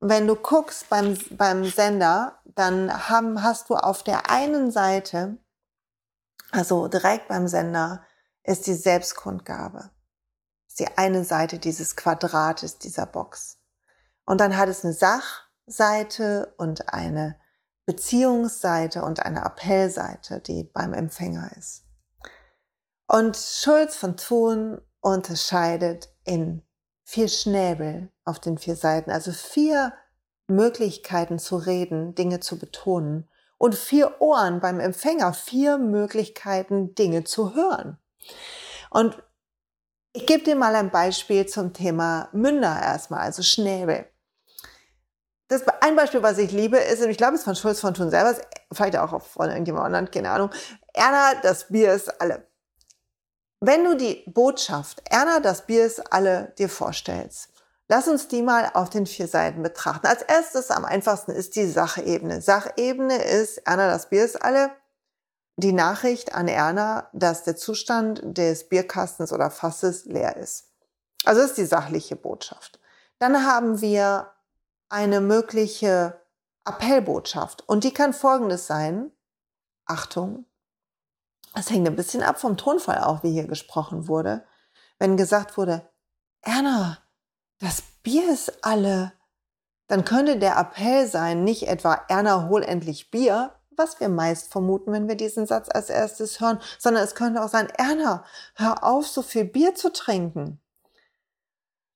wenn 0.00 0.26
du 0.26 0.36
guckst 0.36 0.88
beim, 0.90 1.18
beim 1.30 1.64
Sender, 1.64 2.40
dann 2.44 3.08
haben, 3.08 3.42
hast 3.42 3.70
du 3.70 3.76
auf 3.76 4.02
der 4.02 4.30
einen 4.30 4.70
Seite, 4.70 5.38
also 6.50 6.88
direkt 6.88 7.28
beim 7.28 7.48
Sender, 7.48 8.04
ist 8.42 8.66
die 8.66 8.74
Selbstkundgabe. 8.74 9.90
Ist 10.68 10.80
die 10.80 10.98
eine 10.98 11.24
Seite 11.24 11.58
dieses 11.58 11.96
Quadrates, 11.96 12.78
dieser 12.78 13.06
Box. 13.06 13.58
Und 14.24 14.40
dann 14.40 14.56
hat 14.56 14.68
es 14.68 14.84
eine 14.84 14.92
Sachseite 14.92 16.54
und 16.58 16.92
eine 16.92 17.39
Beziehungsseite 17.90 19.02
und 19.02 19.18
eine 19.26 19.44
Appellseite, 19.44 20.40
die 20.40 20.62
beim 20.62 20.92
Empfänger 20.92 21.50
ist. 21.58 21.82
Und 23.08 23.36
Schulz 23.36 23.96
von 23.96 24.16
Thun 24.16 24.80
unterscheidet 25.00 26.08
in 26.24 26.62
vier 27.02 27.26
Schnäbel 27.26 28.12
auf 28.24 28.38
den 28.38 28.58
vier 28.58 28.76
Seiten, 28.76 29.10
also 29.10 29.32
vier 29.32 29.92
Möglichkeiten 30.46 31.40
zu 31.40 31.56
reden, 31.56 32.14
Dinge 32.14 32.38
zu 32.38 32.60
betonen 32.60 33.28
und 33.58 33.74
vier 33.74 34.20
Ohren 34.20 34.60
beim 34.60 34.78
Empfänger, 34.78 35.32
vier 35.32 35.76
Möglichkeiten, 35.76 36.94
Dinge 36.94 37.24
zu 37.24 37.56
hören. 37.56 37.98
Und 38.90 39.20
ich 40.12 40.26
gebe 40.26 40.44
dir 40.44 40.54
mal 40.54 40.76
ein 40.76 40.92
Beispiel 40.92 41.44
zum 41.46 41.72
Thema 41.72 42.28
Münder 42.32 42.80
erstmal, 42.80 43.22
also 43.22 43.42
Schnäbel. 43.42 44.06
Das, 45.50 45.64
ein 45.80 45.96
Beispiel, 45.96 46.22
was 46.22 46.38
ich 46.38 46.52
liebe, 46.52 46.78
ist, 46.78 47.02
und 47.02 47.10
ich 47.10 47.16
glaube, 47.16 47.34
es 47.34 47.40
ist 47.40 47.44
von 47.44 47.56
Schulz 47.56 47.80
von 47.80 47.92
Thun 47.92 48.08
selber, 48.08 48.36
vielleicht 48.72 48.96
auch 48.96 49.20
von 49.20 49.50
irgendjemand 49.50 49.86
anderem, 49.86 50.08
keine 50.08 50.30
Ahnung. 50.30 50.50
Erna, 50.94 51.34
das 51.42 51.66
Bier 51.66 51.92
ist 51.92 52.20
alle. 52.20 52.46
Wenn 53.58 53.84
du 53.84 53.96
die 53.96 54.22
Botschaft, 54.28 55.02
Erna, 55.10 55.40
das 55.40 55.66
Bier 55.66 55.84
ist 55.84 56.12
alle, 56.12 56.54
dir 56.56 56.68
vorstellst, 56.68 57.48
lass 57.88 58.06
uns 58.06 58.28
die 58.28 58.42
mal 58.42 58.70
auf 58.74 58.90
den 58.90 59.06
vier 59.06 59.26
Seiten 59.26 59.64
betrachten. 59.64 60.06
Als 60.06 60.22
erstes, 60.22 60.70
am 60.70 60.84
einfachsten 60.84 61.32
ist 61.32 61.56
die 61.56 61.66
Sachebene. 61.66 62.40
Sachebene 62.40 63.20
ist, 63.20 63.58
Erna, 63.66 63.88
das 63.88 64.08
Bier 64.08 64.24
ist 64.24 64.40
alle, 64.40 64.70
die 65.56 65.72
Nachricht 65.72 66.32
an 66.32 66.46
Erna, 66.46 67.10
dass 67.12 67.42
der 67.42 67.56
Zustand 67.56 68.22
des 68.22 68.68
Bierkastens 68.68 69.32
oder 69.32 69.50
Fasses 69.50 70.04
leer 70.04 70.36
ist. 70.36 70.68
Also 71.24 71.40
das 71.40 71.50
ist 71.50 71.58
die 71.58 71.66
sachliche 71.66 72.14
Botschaft. 72.14 72.78
Dann 73.18 73.44
haben 73.44 73.80
wir 73.80 74.30
eine 74.90 75.20
mögliche 75.20 76.20
Appellbotschaft 76.64 77.66
und 77.66 77.84
die 77.84 77.94
kann 77.94 78.12
folgendes 78.12 78.66
sein. 78.66 79.10
Achtung, 79.86 80.44
es 81.54 81.70
hängt 81.70 81.86
ein 81.86 81.96
bisschen 81.96 82.22
ab 82.22 82.38
vom 82.38 82.56
Tonfall 82.56 82.98
auch, 82.98 83.22
wie 83.22 83.32
hier 83.32 83.46
gesprochen 83.46 84.08
wurde. 84.08 84.44
Wenn 84.98 85.16
gesagt 85.16 85.56
wurde, 85.56 85.88
Erna, 86.42 86.98
das 87.58 87.82
Bier 88.02 88.30
ist 88.32 88.64
alle, 88.64 89.12
dann 89.86 90.04
könnte 90.04 90.38
der 90.38 90.56
Appell 90.56 91.06
sein, 91.06 91.42
nicht 91.42 91.66
etwa 91.66 91.94
Erna, 92.08 92.48
hol 92.48 92.62
endlich 92.62 93.10
Bier, 93.10 93.54
was 93.70 93.98
wir 93.98 94.08
meist 94.08 94.52
vermuten, 94.52 94.92
wenn 94.92 95.08
wir 95.08 95.16
diesen 95.16 95.46
Satz 95.46 95.68
als 95.68 95.90
erstes 95.90 96.40
hören, 96.40 96.60
sondern 96.78 97.02
es 97.02 97.14
könnte 97.14 97.42
auch 97.42 97.48
sein, 97.48 97.68
Erna, 97.70 98.24
hör 98.54 98.84
auf, 98.84 99.06
so 99.06 99.22
viel 99.22 99.44
Bier 99.44 99.74
zu 99.74 99.92
trinken. 99.92 100.60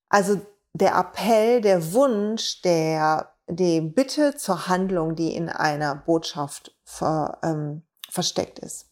Also 0.08 0.40
der 0.74 0.96
Appell, 0.96 1.60
der 1.60 1.92
Wunsch, 1.92 2.60
der, 2.62 3.32
die 3.46 3.80
Bitte 3.80 4.36
zur 4.36 4.68
Handlung, 4.68 5.14
die 5.14 5.34
in 5.34 5.48
einer 5.48 5.94
Botschaft 5.94 6.74
ver, 6.84 7.38
ähm, 7.42 7.82
versteckt 8.10 8.58
ist. 8.58 8.90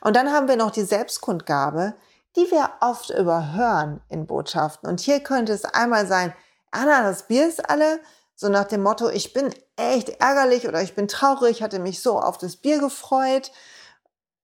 Und 0.00 0.14
dann 0.14 0.32
haben 0.32 0.48
wir 0.48 0.56
noch 0.56 0.70
die 0.70 0.84
Selbstkundgabe, 0.84 1.94
die 2.36 2.50
wir 2.50 2.70
oft 2.80 3.10
überhören 3.10 4.00
in 4.08 4.26
Botschaften. 4.26 4.88
Und 4.88 5.00
hier 5.00 5.20
könnte 5.20 5.52
es 5.52 5.64
einmal 5.64 6.06
sein, 6.06 6.32
Anna, 6.70 7.02
das 7.02 7.26
Bier 7.26 7.48
ist 7.48 7.68
alle, 7.68 8.00
so 8.36 8.48
nach 8.48 8.64
dem 8.64 8.82
Motto, 8.82 9.08
ich 9.08 9.32
bin 9.32 9.52
echt 9.76 10.20
ärgerlich 10.20 10.68
oder 10.68 10.82
ich 10.82 10.94
bin 10.94 11.08
traurig, 11.08 11.62
hatte 11.62 11.78
mich 11.78 12.02
so 12.02 12.20
auf 12.20 12.38
das 12.38 12.56
Bier 12.56 12.78
gefreut. 12.78 13.50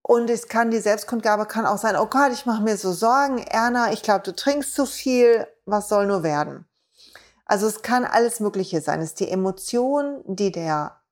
Und 0.01 0.31
es 0.31 0.49
kann, 0.49 0.73
die 0.73 0.81
Selbstkundgabe 0.81 1.47
kann 1.47 1.67
auch 1.67 1.79
sein, 1.79 1.97
oh 1.97 2.07
Gott, 2.07 2.33
ich 2.33 2.45
mache 2.45 2.63
mir 2.63 2.77
so 2.77 2.91
Sorgen, 2.91 3.39
Erna, 3.39 3.93
ich 3.93 4.03
glaube, 4.03 4.23
du 4.25 4.35
trinkst 4.35 4.75
zu 4.75 4.85
viel, 4.85 5.47
was 5.65 5.89
soll 5.89 6.07
nur 6.07 6.25
werden? 6.25 6.67
Also 7.45 7.67
es 7.67 7.83
kann 7.83 8.05
alles 8.05 8.41
Mögliche 8.41 8.81
sein. 8.81 9.01
Es 9.01 9.11
ist 9.11 9.21
die 9.21 9.31
Emotion, 9.31 10.23
die 10.27 10.53
der 10.53 11.03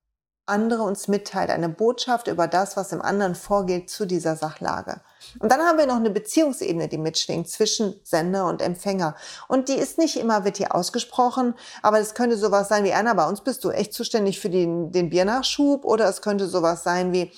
andere 0.51 0.83
uns 0.83 1.09
mitteilt, 1.09 1.49
eine 1.49 1.69
Botschaft 1.69 2.27
über 2.27 2.49
das, 2.49 2.77
was 2.77 2.93
im 2.93 3.01
anderen 3.01 3.35
vorgeht 3.35 3.89
zu 3.89 4.05
dieser 4.05 4.37
Sachlage. 4.37 5.01
Und 5.39 5.51
dann 5.53 5.61
haben 5.61 5.79
wir 5.79 5.87
noch 5.87 5.97
eine 5.97 6.11
Beziehungsebene, 6.11 6.89
die 6.89 6.99
mitschwingt 6.99 7.49
zwischen 7.49 7.95
Sender 8.03 8.47
und 8.47 8.61
Empfänger. 8.61 9.15
Und 9.49 9.69
die 9.69 9.75
ist 9.75 9.97
nicht 9.97 10.19
immer, 10.19 10.45
wird 10.45 10.57
hier 10.57 10.75
ausgesprochen, 10.75 11.55
aber 11.83 12.01
es 12.01 12.15
könnte 12.15 12.37
sowas 12.37 12.69
sein 12.69 12.85
wie, 12.85 12.93
Anna, 12.93 13.15
bei 13.15 13.29
uns 13.29 13.43
bist 13.43 13.65
du 13.65 13.71
echt 13.71 13.95
zuständig 13.95 14.41
für 14.41 14.51
den, 14.51 14.91
den 14.91 15.09
Biernachschub 15.09 15.85
oder 15.85 16.09
es 16.09 16.21
könnte 16.21 16.49
sowas 16.49 16.83
sein 16.83 17.13
wie, 17.13 17.31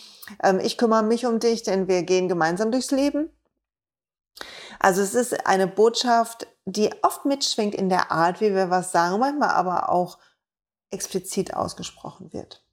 ähm, 0.42 0.58
ich 0.60 0.78
kümmere 0.78 1.02
mich 1.02 1.26
um 1.26 1.38
dich, 1.38 1.62
denn 1.62 1.88
wir 1.88 2.02
gehen 2.02 2.28
gemeinsam 2.28 2.72
durchs 2.72 2.90
Leben. 2.90 3.30
Also 4.82 5.00
es 5.00 5.14
ist 5.14 5.46
eine 5.46 5.68
Botschaft, 5.68 6.48
die 6.64 6.90
oft 7.04 7.24
mitschwingt 7.24 7.72
in 7.72 7.88
der 7.88 8.10
Art, 8.10 8.40
wie 8.40 8.52
wir 8.52 8.68
was 8.68 8.90
sagen, 8.90 9.20
manchmal 9.20 9.50
aber 9.50 9.90
auch 9.90 10.18
explizit 10.90 11.54
ausgesprochen 11.54 12.32
wird. 12.32 12.66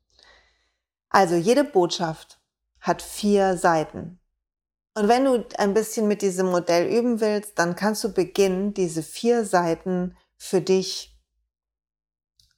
Also 1.11 1.35
jede 1.35 1.63
Botschaft 1.63 2.41
hat 2.79 3.03
vier 3.03 3.57
Seiten. 3.57 4.19
Und 4.95 5.07
wenn 5.07 5.23
du 5.23 5.45
ein 5.59 5.75
bisschen 5.75 6.07
mit 6.07 6.23
diesem 6.23 6.47
Modell 6.47 6.91
üben 6.91 7.21
willst, 7.21 7.59
dann 7.59 7.75
kannst 7.75 8.03
du 8.03 8.11
beginnen, 8.11 8.73
diese 8.73 9.03
vier 9.03 9.45
Seiten 9.45 10.17
für 10.35 10.61
dich 10.61 11.15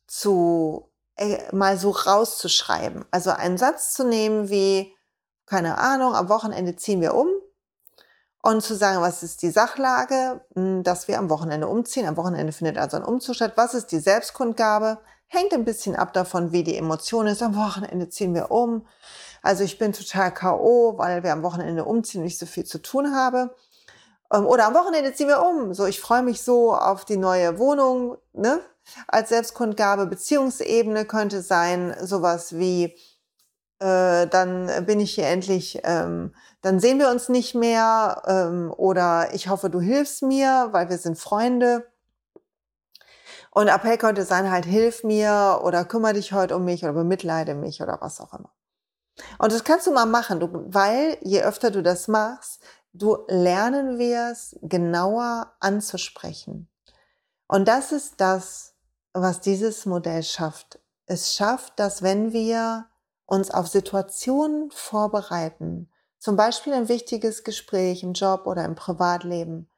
zu 0.08 0.90
äh, 1.18 1.54
mal 1.54 1.78
so 1.78 1.90
rauszuschreiben. 1.90 3.04
Also 3.12 3.32
einen 3.32 3.58
Satz 3.58 3.94
zu 3.94 4.08
nehmen 4.08 4.50
wie, 4.50 4.96
keine 5.46 5.78
Ahnung, 5.78 6.16
am 6.16 6.30
Wochenende 6.30 6.78
ziehen 6.78 7.02
wir 7.02 7.16
um 7.16 7.28
und 8.41 8.62
zu 8.62 8.75
sagen, 8.75 9.01
was 9.01 9.23
ist 9.23 9.41
die 9.41 9.51
Sachlage, 9.51 10.41
hm, 10.56 10.84
dass 10.84 11.08
wir 11.08 11.19
am 11.19 11.30
Wochenende 11.30 11.67
umziehen. 11.67 12.08
Am 12.08 12.17
Wochenende 12.17 12.54
findet 12.54 12.77
also 12.77 12.97
ein 12.97 13.04
Umzug 13.04 13.36
statt. 13.36 13.54
Was 13.56 13.73
ist 13.73 13.91
die 13.91 13.99
Selbstkundgabe? 13.99 14.99
Hängt 15.27 15.54
ein 15.54 15.63
bisschen 15.63 15.95
ab 15.95 16.13
davon, 16.13 16.51
wie 16.51 16.63
die 16.63 16.75
Emotion 16.75 17.27
ist. 17.27 17.43
Am 17.43 17.56
Wochenende 17.56 18.10
ziehen 18.10 18.34
wir 18.34 18.51
um. 18.51 18.86
Also 19.43 19.63
ich 19.63 19.77
bin 19.77 19.93
total 19.93 20.34
K.O., 20.34 20.97
weil 20.97 21.23
wir 21.23 21.34
am 21.34 21.43
Wochenende 21.43 21.86
umziehen 21.86 22.21
und 22.21 22.25
nicht 22.25 22.39
so 22.39 22.45
viel 22.45 22.65
zu 22.65 22.82
tun 22.82 23.15
habe. 23.15 23.56
Ähm, 24.34 24.45
oder 24.45 24.65
am 24.65 24.73
Wochenende 24.73 25.13
ziehen 25.13 25.27
wir 25.27 25.43
um. 25.43 25.73
So, 25.73 25.86
ich 25.86 25.99
freue 25.99 26.23
mich 26.23 26.41
so 26.41 26.75
auf 26.75 27.06
die 27.06 27.17
neue 27.17 27.60
Wohnung. 27.60 28.17
Ne? 28.34 28.60
Als 29.08 29.30
Selbstkundgabe, 29.30 30.08
Beziehungsebene 30.08 31.06
könnte 31.06 31.41
sein 31.41 31.95
sowas 32.01 32.58
wie, 32.58 32.95
äh, 33.82 34.28
dann 34.28 34.86
bin 34.86 35.00
ich 35.00 35.15
hier 35.15 35.26
endlich, 35.26 35.80
ähm, 35.84 36.36
dann 36.62 36.80
sehen 36.80 37.00
wir 37.00 37.10
uns 37.10 37.30
nicht 37.30 37.56
mehr. 37.56 38.22
Ähm, 38.28 38.72
oder 38.78 39.34
ich 39.34 39.50
hoffe, 39.50 39.72
du 39.72 39.82
hilfst 39.82 40.22
mir, 40.22 40.70
weil 40.72 40.89
wir 40.89 41.00
sind 41.00 41.17
Freunde. 41.17 41.88
Und 43.50 43.67
Appell 43.67 43.98
könnte 43.98 44.24
sein 44.24 44.52
halt, 44.52 44.65
hilf 44.65 45.04
mir 45.04 45.62
oder 45.63 45.84
kümmere 45.84 46.13
dich 46.13 46.32
heute 46.32 46.56
um 46.56 46.63
mich 46.63 46.84
oder 46.84 46.94
bemitleide 46.94 47.56
mich 47.56 47.82
oder 47.82 47.98
was 48.02 48.22
auch 48.22 48.34
immer. 48.34 48.54
Und 49.39 49.52
das 49.52 49.63
kannst 49.63 49.88
du 49.88 49.91
mal 49.91 50.06
machen, 50.06 50.39
du, 50.39 50.50
weil 50.67 51.17
je 51.22 51.41
öfter 51.41 51.72
du 51.72 51.82
das 51.82 52.08
machst, 52.08 52.62
du 52.94 53.17
lernen 53.28 53.98
wirst, 53.98 54.58
genauer 54.62 55.54
anzusprechen. 55.60 56.70
Und 57.48 57.67
das 57.67 57.91
ist 57.91 58.22
das, 58.22 58.76
was 59.12 59.41
dieses 59.41 59.88
Modell 59.88 60.24
schafft. 60.24 60.80
Es 61.08 61.34
schafft, 61.34 61.80
dass 61.80 62.04
wenn 62.04 62.32
wir 62.32 62.86
uns 63.32 63.50
auf 63.50 63.67
Situationen 63.67 64.72
vorbereiten, 64.72 65.89
zum 66.20 66.36
Beispiel 66.36 66.74
ein 66.74 66.89
wichtiges 66.89 67.44
Gespräch 67.44 68.04
im 68.04 68.13
Job 68.13 68.46
oder 68.46 68.65
im 68.65 68.76
Privatleben, 68.76 69.70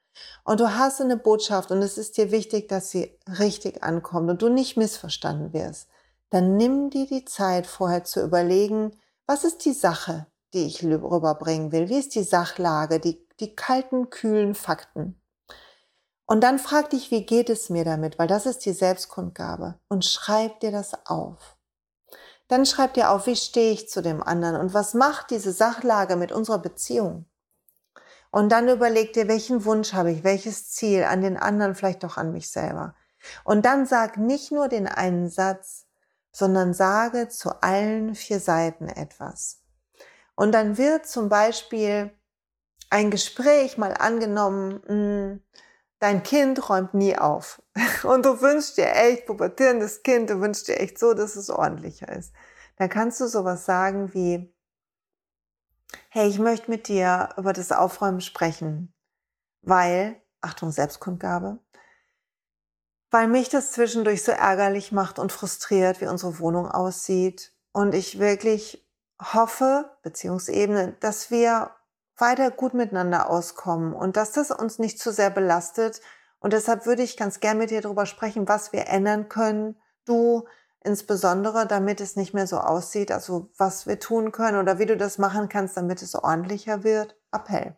und 0.44 0.60
du 0.60 0.76
hast 0.76 1.02
eine 1.02 1.18
Botschaft 1.18 1.72
und 1.72 1.82
es 1.82 1.98
ist 1.98 2.18
dir 2.18 2.32
wichtig, 2.32 2.68
dass 2.68 2.92
sie 2.92 3.18
richtig 3.40 3.84
ankommt 3.84 4.30
und 4.30 4.42
du 4.42 4.50
nicht 4.50 4.78
missverstanden 4.78 5.54
wirst, 5.54 5.88
dann 6.30 6.58
nimm 6.58 6.90
dir 6.90 7.08
die 7.08 7.26
Zeit 7.26 7.68
vorher 7.68 8.04
zu 8.04 8.22
überlegen, 8.22 8.96
was 9.26 9.44
ist 9.44 9.66
die 9.66 9.74
Sache, 9.74 10.28
die 10.54 10.66
ich 10.66 10.84
rüberbringen 10.84 11.72
will? 11.72 11.90
Wie 11.90 11.98
ist 11.98 12.16
die 12.16 12.24
Sachlage, 12.24 13.00
die, 13.00 13.26
die 13.40 13.56
kalten, 13.56 14.10
kühlen 14.10 14.56
Fakten? 14.56 15.20
Und 16.26 16.42
dann 16.42 16.60
frag 16.60 16.90
dich, 16.90 17.12
wie 17.12 17.26
geht 17.26 17.50
es 17.50 17.70
mir 17.70 17.86
damit? 17.86 18.18
Weil 18.18 18.28
das 18.28 18.46
ist 18.46 18.66
die 18.66 18.74
Selbstkundgabe. 18.74 19.80
Und 19.90 20.06
schreib 20.06 20.60
dir 20.62 20.72
das 20.72 21.06
auf. 21.06 21.53
Dann 22.54 22.68
schreib 22.68 22.94
dir 22.94 23.10
auf, 23.10 23.26
wie 23.26 23.36
stehe 23.36 23.72
ich 23.74 23.90
zu 23.90 24.04
dem 24.04 24.22
anderen 24.22 24.58
und 24.58 24.76
was 24.76 24.94
macht 24.94 25.32
diese 25.32 25.52
Sachlage 25.52 26.16
mit 26.16 26.32
unserer 26.32 26.60
Beziehung? 26.60 27.26
Und 28.30 28.52
dann 28.52 28.70
überleg 28.70 29.12
dir, 29.12 29.28
welchen 29.28 29.66
Wunsch 29.66 29.94
habe 29.94 30.12
ich, 30.12 30.24
welches 30.24 30.70
Ziel 30.70 31.06
an 31.06 31.24
den 31.24 31.36
anderen, 31.36 31.74
vielleicht 31.74 32.04
doch 32.04 32.16
an 32.16 32.32
mich 32.32 32.52
selber. 32.52 32.94
Und 33.44 33.66
dann 33.66 33.88
sag 33.88 34.18
nicht 34.18 34.52
nur 34.52 34.68
den 34.68 34.88
einen 34.88 35.32
Satz, 35.32 35.88
sondern 36.32 36.76
sage 36.76 37.28
zu 37.28 37.64
allen 37.64 38.14
vier 38.14 38.40
Seiten 38.40 38.88
etwas. 38.88 39.64
Und 40.36 40.52
dann 40.52 40.78
wird 40.78 41.08
zum 41.08 41.30
Beispiel 41.30 42.12
ein 42.92 43.10
Gespräch 43.10 43.80
mal 43.80 43.96
angenommen, 43.96 44.80
mh, 44.86 44.90
hm, 44.90 45.44
dein 46.04 46.22
Kind 46.22 46.70
räumt 46.70 46.94
nie 46.94 47.18
auf. 47.18 47.62
Und 48.04 48.26
du 48.26 48.42
wünschst 48.42 48.78
dir 48.78 48.94
echt, 48.94 49.26
pubertierendes 49.26 50.04
Kind, 50.04 50.30
du 50.30 50.42
wünschst 50.42 50.68
dir 50.68 50.78
echt 50.78 51.00
so, 51.00 51.14
dass 51.14 51.38
es 51.38 51.50
ordentlicher 51.50 52.10
ist. 52.10 52.34
Dann 52.76 52.90
kannst 52.90 53.22
du 53.22 53.28
sowas 53.28 53.66
sagen 53.66 54.14
wie, 54.14 54.54
hey, 56.10 56.28
ich 56.28 56.40
möchte 56.40 56.70
mit 56.70 56.90
dir 56.90 57.30
über 57.38 57.54
das 57.54 57.72
Aufräumen 57.72 58.20
sprechen, 58.20 58.94
weil, 59.62 60.22
Achtung, 60.42 60.72
Selbstkundgabe, 60.72 61.60
weil 63.10 63.30
mich 63.30 63.48
das 63.48 63.72
zwischendurch 63.72 64.24
so 64.24 64.34
ärgerlich 64.34 64.92
macht 64.92 65.20
und 65.20 65.32
frustriert, 65.32 66.02
wie 66.02 66.08
unsere 66.08 66.38
Wohnung 66.40 66.70
aussieht. 66.70 67.54
Und 67.72 67.96
ich 67.96 68.20
wirklich 68.20 68.86
hoffe, 69.22 69.98
Beziehungsebene, 70.02 70.98
dass 71.00 71.32
wir 71.32 71.72
weiter 72.18 72.52
gut 72.52 72.74
miteinander 72.74 73.30
auskommen 73.30 73.94
und 73.94 74.18
dass 74.18 74.32
das 74.32 74.52
uns 74.52 74.80
nicht 74.80 75.00
zu 75.00 75.12
sehr 75.12 75.30
belastet. 75.30 76.02
Und 76.40 76.54
deshalb 76.54 76.86
würde 76.86 77.04
ich 77.04 77.18
ganz 77.18 77.40
gern 77.40 77.58
mit 77.58 77.72
dir 77.72 77.82
darüber 77.82 78.06
sprechen, 78.06 78.48
was 78.48 78.74
wir 78.74 78.88
ändern 78.88 79.30
können. 79.30 79.78
Du 80.06 80.46
insbesondere, 80.84 81.66
damit 81.66 82.02
es 82.02 82.16
nicht 82.16 82.34
mehr 82.34 82.48
so 82.48 82.58
aussieht, 82.58 83.12
also 83.12 83.50
was 83.58 83.88
wir 83.88 84.00
tun 84.00 84.32
können 84.32 84.60
oder 84.60 84.80
wie 84.80 84.86
du 84.86 84.98
das 84.98 85.18
machen 85.18 85.50
kannst, 85.50 85.78
damit 85.78 86.02
es 86.02 86.16
ordentlicher 86.16 86.84
wird. 86.84 87.16
Appell. 87.32 87.76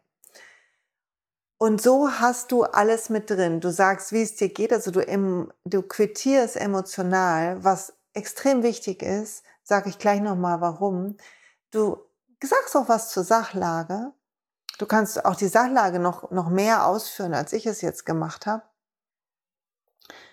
Und 1.58 1.82
so 1.82 2.10
hast 2.10 2.52
du 2.52 2.63
alles 2.63 3.10
mit 3.10 3.30
drin. 3.30 3.62
Du 3.62 3.71
sagst, 3.71 4.12
wie 4.12 4.21
es 4.21 4.36
dir 4.36 4.50
geht, 4.50 4.74
also 4.74 4.91
du, 4.91 5.02
im, 5.02 5.54
du 5.63 5.82
quittierst 5.84 6.58
emotional, 6.58 7.63
was 7.63 7.93
extrem 8.13 8.63
wichtig 8.63 9.02
ist, 9.02 9.43
sage 9.63 9.89
ich 9.89 9.98
gleich 9.98 10.21
nochmal 10.21 10.60
warum. 10.62 11.17
Du 11.71 11.98
sagst 12.43 12.76
auch 12.76 12.89
was 12.89 13.10
zur 13.10 13.24
Sachlage. 13.24 14.12
Du 14.78 14.86
kannst 14.86 15.24
auch 15.26 15.36
die 15.36 15.48
Sachlage 15.48 16.00
noch, 16.00 16.32
noch 16.32 16.50
mehr 16.50 16.86
ausführen, 16.86 17.34
als 17.34 17.54
ich 17.54 17.66
es 17.66 17.82
jetzt 17.82 18.06
gemacht 18.06 18.46
habe. 18.46 18.64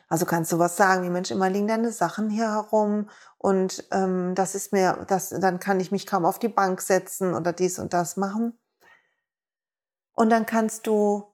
Also 0.09 0.27
kannst 0.27 0.53
du 0.53 0.59
was 0.59 0.77
sagen, 0.77 1.05
wie 1.05 1.11
Mensch, 1.11 1.31
immer 1.31 1.49
liegen 1.49 1.69
deine 1.69 1.91
Sachen 1.91 2.29
hier 2.29 2.51
herum 2.51 3.09
und 3.39 3.87
ähm, 3.93 4.35
das 4.35 4.55
ist 4.55 4.73
mir, 4.73 5.07
das, 5.09 5.31
dann 5.31 5.59
kann 5.59 5.81
ich 5.81 5.91
mich 5.91 6.07
kaum 6.07 6.27
auf 6.27 6.39
die 6.39 6.49
Bank 6.51 6.83
setzen 6.83 7.35
oder 7.35 7.55
dies 7.55 7.79
und 7.79 7.95
das 7.95 8.19
machen. 8.19 8.59
Und 10.13 10.29
dann 10.29 10.45
kannst 10.45 10.87
du 10.87 11.33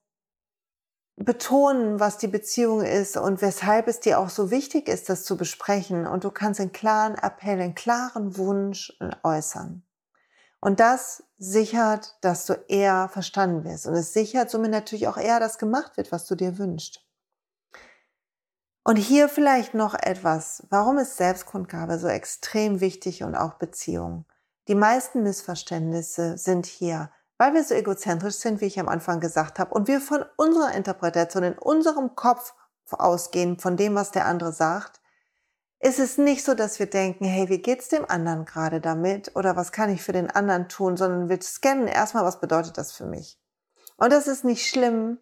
betonen, 1.17 1.99
was 1.99 2.19
die 2.19 2.29
Beziehung 2.29 2.83
ist 2.83 3.17
und 3.17 3.43
weshalb 3.43 3.89
es 3.89 3.99
dir 3.99 4.21
auch 4.21 4.29
so 4.29 4.53
wichtig 4.53 4.89
ist, 4.89 5.09
das 5.09 5.25
zu 5.25 5.37
besprechen. 5.37 6.07
Und 6.07 6.23
du 6.23 6.31
kannst 6.31 6.61
einen 6.61 6.71
klaren 6.71 7.17
Appell, 7.17 7.61
einen 7.61 7.75
klaren 7.75 8.37
Wunsch 8.37 8.97
äußern. 9.25 9.83
Und 10.61 10.81
das 10.81 11.23
sichert, 11.39 12.17
dass 12.21 12.47
du 12.47 12.55
eher 12.69 13.09
verstanden 13.09 13.65
wirst. 13.65 13.87
Und 13.87 13.95
es 13.95 14.13
sichert 14.13 14.51
somit 14.51 14.71
natürlich 14.71 15.09
auch 15.09 15.17
eher, 15.17 15.41
dass 15.41 15.59
gemacht 15.59 15.97
wird, 15.97 16.11
was 16.11 16.27
du 16.27 16.35
dir 16.35 16.59
wünschst. 16.59 17.05
Und 18.85 18.97
hier 18.97 19.29
vielleicht 19.29 19.75
noch 19.75 19.95
etwas. 19.95 20.67
Warum 20.71 20.99
ist 20.99 21.17
Selbstkundgabe 21.17 21.99
so 21.99 22.09
extrem 22.09 22.81
wichtig 22.81 23.23
und 23.23 23.35
auch 23.35 23.55
Beziehung? 23.55 24.25
Die 24.67 24.75
meisten 24.75 25.23
Missverständnisse 25.23 26.39
sind 26.39 26.67
hier 26.67 27.11
weil 27.39 27.55
wir 27.55 27.65
so 27.65 27.75
egozentrisch 27.75 28.35
sind, 28.35 28.61
wie 28.61 28.67
ich 28.67 28.79
am 28.79 28.89
Anfang 28.89 29.21
gesagt 29.21 29.59
habe, 29.59 29.73
und 29.73 29.89
wir 29.89 30.01
von 30.01 30.25
unserer 30.37 30.75
Interpretation 30.75 31.45
in 31.45 31.57
unserem 31.57 32.15
Kopf 32.17 32.55
ausgehen, 32.91 33.59
von 33.59 33.77
dem, 33.77 33.95
was 33.95 34.11
der 34.11 34.27
andere 34.27 34.53
sagt, 34.53 35.01
ist 35.81 35.99
es 35.99 36.19
nicht 36.19 36.45
so, 36.45 36.55
dass 36.55 36.79
wir 36.79 36.87
denken, 36.87 37.25
hey, 37.25 37.49
wie 37.49 37.59
geht's 37.59 37.89
dem 37.89 38.09
anderen 38.09 38.45
gerade 38.45 38.81
damit 38.81 39.35
oder 39.37 39.57
was 39.57 39.73
kann 39.73 39.91
ich 39.91 40.03
für 40.03 40.13
den 40.13 40.31
anderen 40.31 40.69
tun, 40.69 40.97
sondern 40.97 41.29
wir 41.29 41.41
scannen 41.41 41.87
erstmal, 41.87 42.25
was 42.25 42.41
bedeutet 42.41 42.79
das 42.79 42.93
für 42.93 43.07
mich. 43.07 43.39
Und 43.97 44.13
das 44.13 44.27
ist 44.27 44.45
nicht 44.45 44.69
schlimm, 44.69 45.19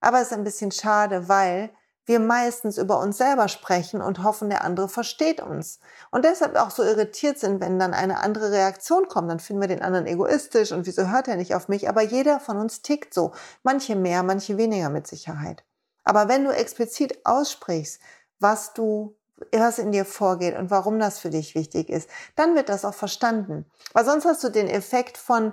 aber 0.00 0.20
es 0.20 0.28
ist 0.28 0.32
ein 0.32 0.44
bisschen 0.44 0.72
schade, 0.72 1.28
weil 1.28 1.70
wir 2.06 2.18
meistens 2.18 2.76
über 2.76 2.98
uns 2.98 3.18
selber 3.18 3.46
sprechen 3.46 4.00
und 4.00 4.24
hoffen, 4.24 4.50
der 4.50 4.64
andere 4.64 4.88
versteht 4.88 5.40
uns. 5.40 5.78
Und 6.10 6.24
deshalb 6.24 6.56
auch 6.56 6.70
so 6.70 6.82
irritiert 6.82 7.38
sind, 7.38 7.60
wenn 7.60 7.78
dann 7.78 7.94
eine 7.94 8.18
andere 8.18 8.50
Reaktion 8.50 9.06
kommt, 9.06 9.30
dann 9.30 9.38
finden 9.38 9.62
wir 9.62 9.68
den 9.68 9.82
anderen 9.82 10.06
egoistisch 10.06 10.72
und 10.72 10.86
wieso 10.86 11.08
hört 11.08 11.28
er 11.28 11.36
nicht 11.36 11.54
auf 11.54 11.68
mich? 11.68 11.88
Aber 11.88 12.02
jeder 12.02 12.40
von 12.40 12.56
uns 12.56 12.82
tickt 12.82 13.14
so. 13.14 13.32
Manche 13.62 13.94
mehr, 13.94 14.24
manche 14.24 14.56
weniger 14.56 14.88
mit 14.88 15.06
Sicherheit. 15.06 15.64
Aber 16.02 16.28
wenn 16.28 16.44
du 16.44 16.50
explizit 16.50 17.24
aussprichst, 17.24 18.00
was 18.40 18.72
du 18.72 19.16
was 19.52 19.78
in 19.78 19.92
dir 19.92 20.04
vorgeht 20.04 20.56
und 20.56 20.70
warum 20.70 20.98
das 20.98 21.18
für 21.18 21.30
dich 21.30 21.54
wichtig 21.54 21.88
ist, 21.88 22.08
dann 22.36 22.54
wird 22.54 22.68
das 22.68 22.84
auch 22.84 22.94
verstanden. 22.94 23.64
Weil 23.92 24.04
sonst 24.04 24.24
hast 24.24 24.44
du 24.44 24.48
den 24.48 24.68
Effekt 24.68 25.18
von, 25.18 25.52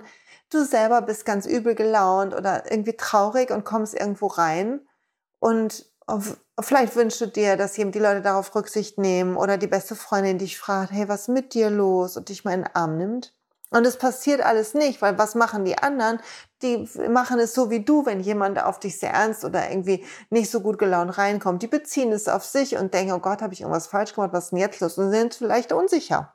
du 0.50 0.64
selber 0.64 1.02
bist 1.02 1.24
ganz 1.24 1.46
übel 1.46 1.74
gelaunt 1.74 2.34
oder 2.34 2.70
irgendwie 2.70 2.96
traurig 2.96 3.50
und 3.50 3.64
kommst 3.64 3.94
irgendwo 3.94 4.26
rein 4.26 4.80
und 5.38 5.86
Vielleicht 6.60 6.96
wünschst 6.96 7.20
du 7.20 7.26
dir, 7.26 7.56
dass 7.56 7.74
die 7.74 7.82
Leute 7.98 8.22
darauf 8.22 8.54
Rücksicht 8.54 8.98
nehmen 8.98 9.36
oder 9.36 9.58
die 9.58 9.66
beste 9.66 9.94
Freundin 9.94 10.38
dich 10.38 10.58
fragt, 10.58 10.90
hey, 10.90 11.06
was 11.08 11.22
ist 11.22 11.28
mit 11.28 11.54
dir 11.54 11.70
los 11.70 12.16
und 12.16 12.30
dich 12.30 12.44
mal 12.44 12.54
in 12.54 12.62
den 12.62 12.74
Arm 12.74 12.96
nimmt. 12.96 13.34
Und 13.70 13.86
es 13.86 13.98
passiert 13.98 14.40
alles 14.40 14.74
nicht, 14.74 15.02
weil 15.02 15.18
was 15.18 15.34
machen 15.34 15.64
die 15.64 15.78
anderen? 15.78 16.20
Die 16.62 16.88
machen 17.08 17.38
es 17.38 17.54
so 17.54 17.70
wie 17.70 17.84
du, 17.84 18.06
wenn 18.06 18.20
jemand 18.20 18.62
auf 18.62 18.80
dich 18.80 18.98
sehr 18.98 19.12
ernst 19.12 19.44
oder 19.44 19.70
irgendwie 19.70 20.04
nicht 20.30 20.50
so 20.50 20.60
gut 20.60 20.78
gelaunt 20.78 21.18
reinkommt. 21.18 21.62
Die 21.62 21.66
beziehen 21.66 22.12
es 22.12 22.28
auf 22.28 22.44
sich 22.44 22.76
und 22.76 22.94
denken, 22.94 23.12
oh 23.12 23.18
Gott, 23.18 23.42
habe 23.42 23.52
ich 23.52 23.60
irgendwas 23.60 23.86
falsch 23.86 24.14
gemacht, 24.14 24.32
was 24.32 24.44
ist 24.44 24.50
denn 24.50 24.58
jetzt 24.58 24.80
los? 24.80 24.98
Und 24.98 25.10
sind 25.10 25.34
vielleicht 25.34 25.72
unsicher. 25.72 26.34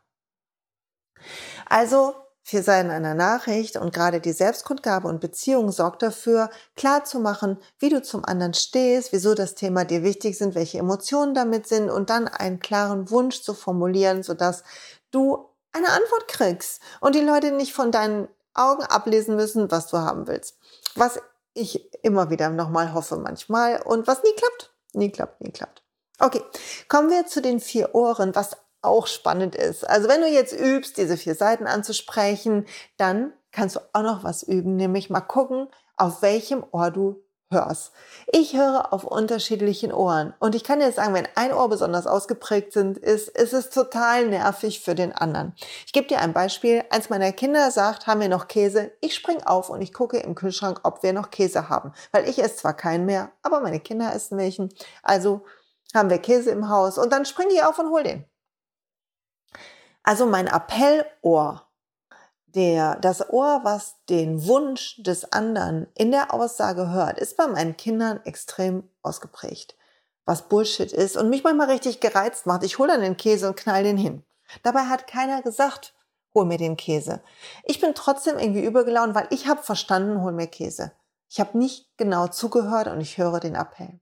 Also 1.68 2.14
Vier 2.46 2.62
Seiten 2.62 2.90
einer 2.90 3.14
Nachricht 3.14 3.78
und 3.78 3.94
gerade 3.94 4.20
die 4.20 4.34
Selbstkundgabe 4.34 5.08
und 5.08 5.22
Beziehung 5.22 5.72
sorgt 5.72 6.02
dafür, 6.02 6.50
klar 6.76 7.06
zu 7.06 7.22
machen, 7.22 7.58
wie 7.80 7.88
du 7.88 8.02
zum 8.02 8.26
anderen 8.26 8.54
stehst, 8.54 9.14
wieso 9.14 9.34
das 9.34 9.56
Thema 9.56 9.86
dir 9.86 10.04
wichtig 10.04 10.38
sind, 10.38 10.54
welche 10.54 10.78
Emotionen 10.78 11.34
damit 11.34 11.68
sind 11.68 11.90
und 11.90 12.10
dann 12.10 12.28
einen 12.28 12.60
klaren 12.60 13.10
Wunsch 13.10 13.42
zu 13.42 13.54
formulieren, 13.54 14.24
sodass 14.24 14.66
du 15.10 15.53
eine 15.74 15.90
Antwort 15.90 16.28
kriegst 16.28 16.82
und 17.02 17.16
die 17.16 17.22
Leute 17.22 17.52
nicht 17.52 17.74
von 17.74 17.92
deinen 17.92 18.28
Augen 18.54 18.84
ablesen 18.84 19.36
müssen, 19.36 19.72
was 19.72 19.88
du 19.88 19.98
haben 19.98 20.28
willst. 20.28 20.58
Was 20.96 21.20
ich 21.54 21.90
immer 22.04 22.30
wieder 22.30 22.50
nochmal 22.50 22.94
hoffe 22.94 23.18
manchmal 23.18 23.82
und 23.82 24.08
was 24.08 24.24
nie 24.24 24.34
klappt. 24.36 24.74
Nie 24.94 25.12
klappt, 25.12 25.42
nie 25.42 25.52
klappt. 25.52 25.84
Okay, 26.20 26.42
kommen 26.88 27.10
wir 27.10 27.26
zu 27.26 27.42
den 27.42 27.60
vier 27.60 27.96
Ohren, 27.96 28.36
was 28.36 28.58
auch 28.82 29.08
spannend 29.08 29.56
ist. 29.56 29.88
Also 29.88 30.08
wenn 30.08 30.22
du 30.22 30.28
jetzt 30.28 30.54
übst, 30.54 30.98
diese 30.98 31.18
vier 31.18 31.36
Seiten 31.36 31.68
anzusprechen, 31.68 32.66
dann 32.98 33.34
kannst 33.52 33.76
du 33.76 33.80
auch 33.94 34.04
noch 34.04 34.24
was 34.24 34.44
üben, 34.44 34.76
nämlich 34.76 35.10
mal 35.10 35.22
gucken, 35.22 35.68
auf 35.96 36.22
welchem 36.22 36.64
Ohr 36.72 36.92
du 36.92 37.23
hörst. 37.54 37.94
Ich 38.28 38.58
höre 38.58 38.92
auf 38.92 39.06
unterschiedlichen 39.06 39.94
Ohren 39.94 40.34
und 40.40 40.56
ich 40.56 40.66
kann 40.66 40.80
dir 40.80 40.92
sagen, 40.92 41.14
wenn 41.14 41.28
ein 41.36 41.54
Ohr 41.54 41.70
besonders 41.70 42.08
ausgeprägt 42.08 42.74
sind, 42.74 42.98
ist, 42.98 43.30
ist 43.30 43.54
es 43.54 43.70
total 43.70 44.28
nervig 44.28 44.82
für 44.82 44.96
den 44.96 45.14
anderen. 45.14 45.54
Ich 45.86 45.94
gebe 45.94 46.08
dir 46.08 46.20
ein 46.20 46.34
Beispiel. 46.34 46.84
Eins 46.90 47.10
meiner 47.10 47.32
Kinder 47.32 47.72
sagt, 47.72 48.08
haben 48.08 48.20
wir 48.20 48.30
noch 48.30 48.48
Käse? 48.48 48.92
Ich 49.00 49.16
spring 49.16 49.42
auf 49.44 49.70
und 49.70 49.82
ich 49.82 49.94
gucke 49.94 50.18
im 50.18 50.36
Kühlschrank, 50.36 50.82
ob 50.84 51.04
wir 51.04 51.14
noch 51.14 51.32
Käse 51.32 51.70
haben, 51.70 51.94
weil 52.12 52.28
ich 52.28 52.44
esse 52.44 52.58
zwar 52.58 52.74
keinen 52.74 53.06
mehr, 53.06 53.32
aber 53.42 53.62
meine 53.62 53.80
Kinder 53.80 54.14
essen 54.14 54.38
welchen. 54.38 54.74
Also 55.02 55.46
haben 55.94 56.10
wir 56.10 56.18
Käse 56.18 56.52
im 56.52 56.68
Haus 56.70 56.98
und 56.98 57.14
dann 57.14 57.26
springe 57.26 57.54
ich 57.54 57.64
auf 57.64 57.80
und 57.80 57.90
hol 57.90 58.04
den. 58.04 58.26
Also 60.04 60.26
mein 60.26 60.50
Appellohr, 60.50 61.70
der, 62.56 62.96
das 62.96 63.30
Ohr, 63.30 63.62
was 63.64 63.96
den 64.10 64.46
Wunsch 64.46 65.02
des 65.02 65.32
anderen 65.32 65.88
in 65.96 66.12
der 66.12 66.34
Aussage 66.34 66.92
hört, 66.92 67.18
ist 67.18 67.38
bei 67.38 67.48
meinen 67.48 67.78
Kindern 67.78 68.22
extrem 68.26 68.90
ausgeprägt. 69.02 69.76
Was 70.26 70.48
Bullshit 70.48 70.92
ist 70.92 71.18
und 71.18 71.30
mich 71.30 71.44
manchmal 71.44 71.70
richtig 71.70 72.00
gereizt 72.00 72.46
macht. 72.46 72.64
Ich 72.64 72.78
hole 72.78 72.90
dann 72.90 73.02
den 73.02 73.18
Käse 73.18 73.48
und 73.48 73.58
knall 73.58 73.84
den 73.84 73.98
hin. 73.98 74.24
Dabei 74.62 74.82
hat 74.82 75.08
keiner 75.08 75.42
gesagt, 75.42 75.94
hol 76.34 76.46
mir 76.46 76.58
den 76.58 76.78
Käse. 76.78 77.22
Ich 77.64 77.82
bin 77.82 77.94
trotzdem 77.96 78.38
irgendwie 78.38 78.64
übergelaunt, 78.64 79.16
weil 79.16 79.28
ich 79.32 79.48
habe 79.48 79.64
verstanden, 79.64 80.22
hol 80.22 80.32
mir 80.32 80.48
Käse. 80.48 80.92
Ich 81.30 81.40
habe 81.40 81.58
nicht 81.58 81.90
genau 81.98 82.28
zugehört 82.28 82.88
und 82.88 83.02
ich 83.02 83.18
höre 83.18 83.40
den 83.40 83.56
Appell. 83.56 84.00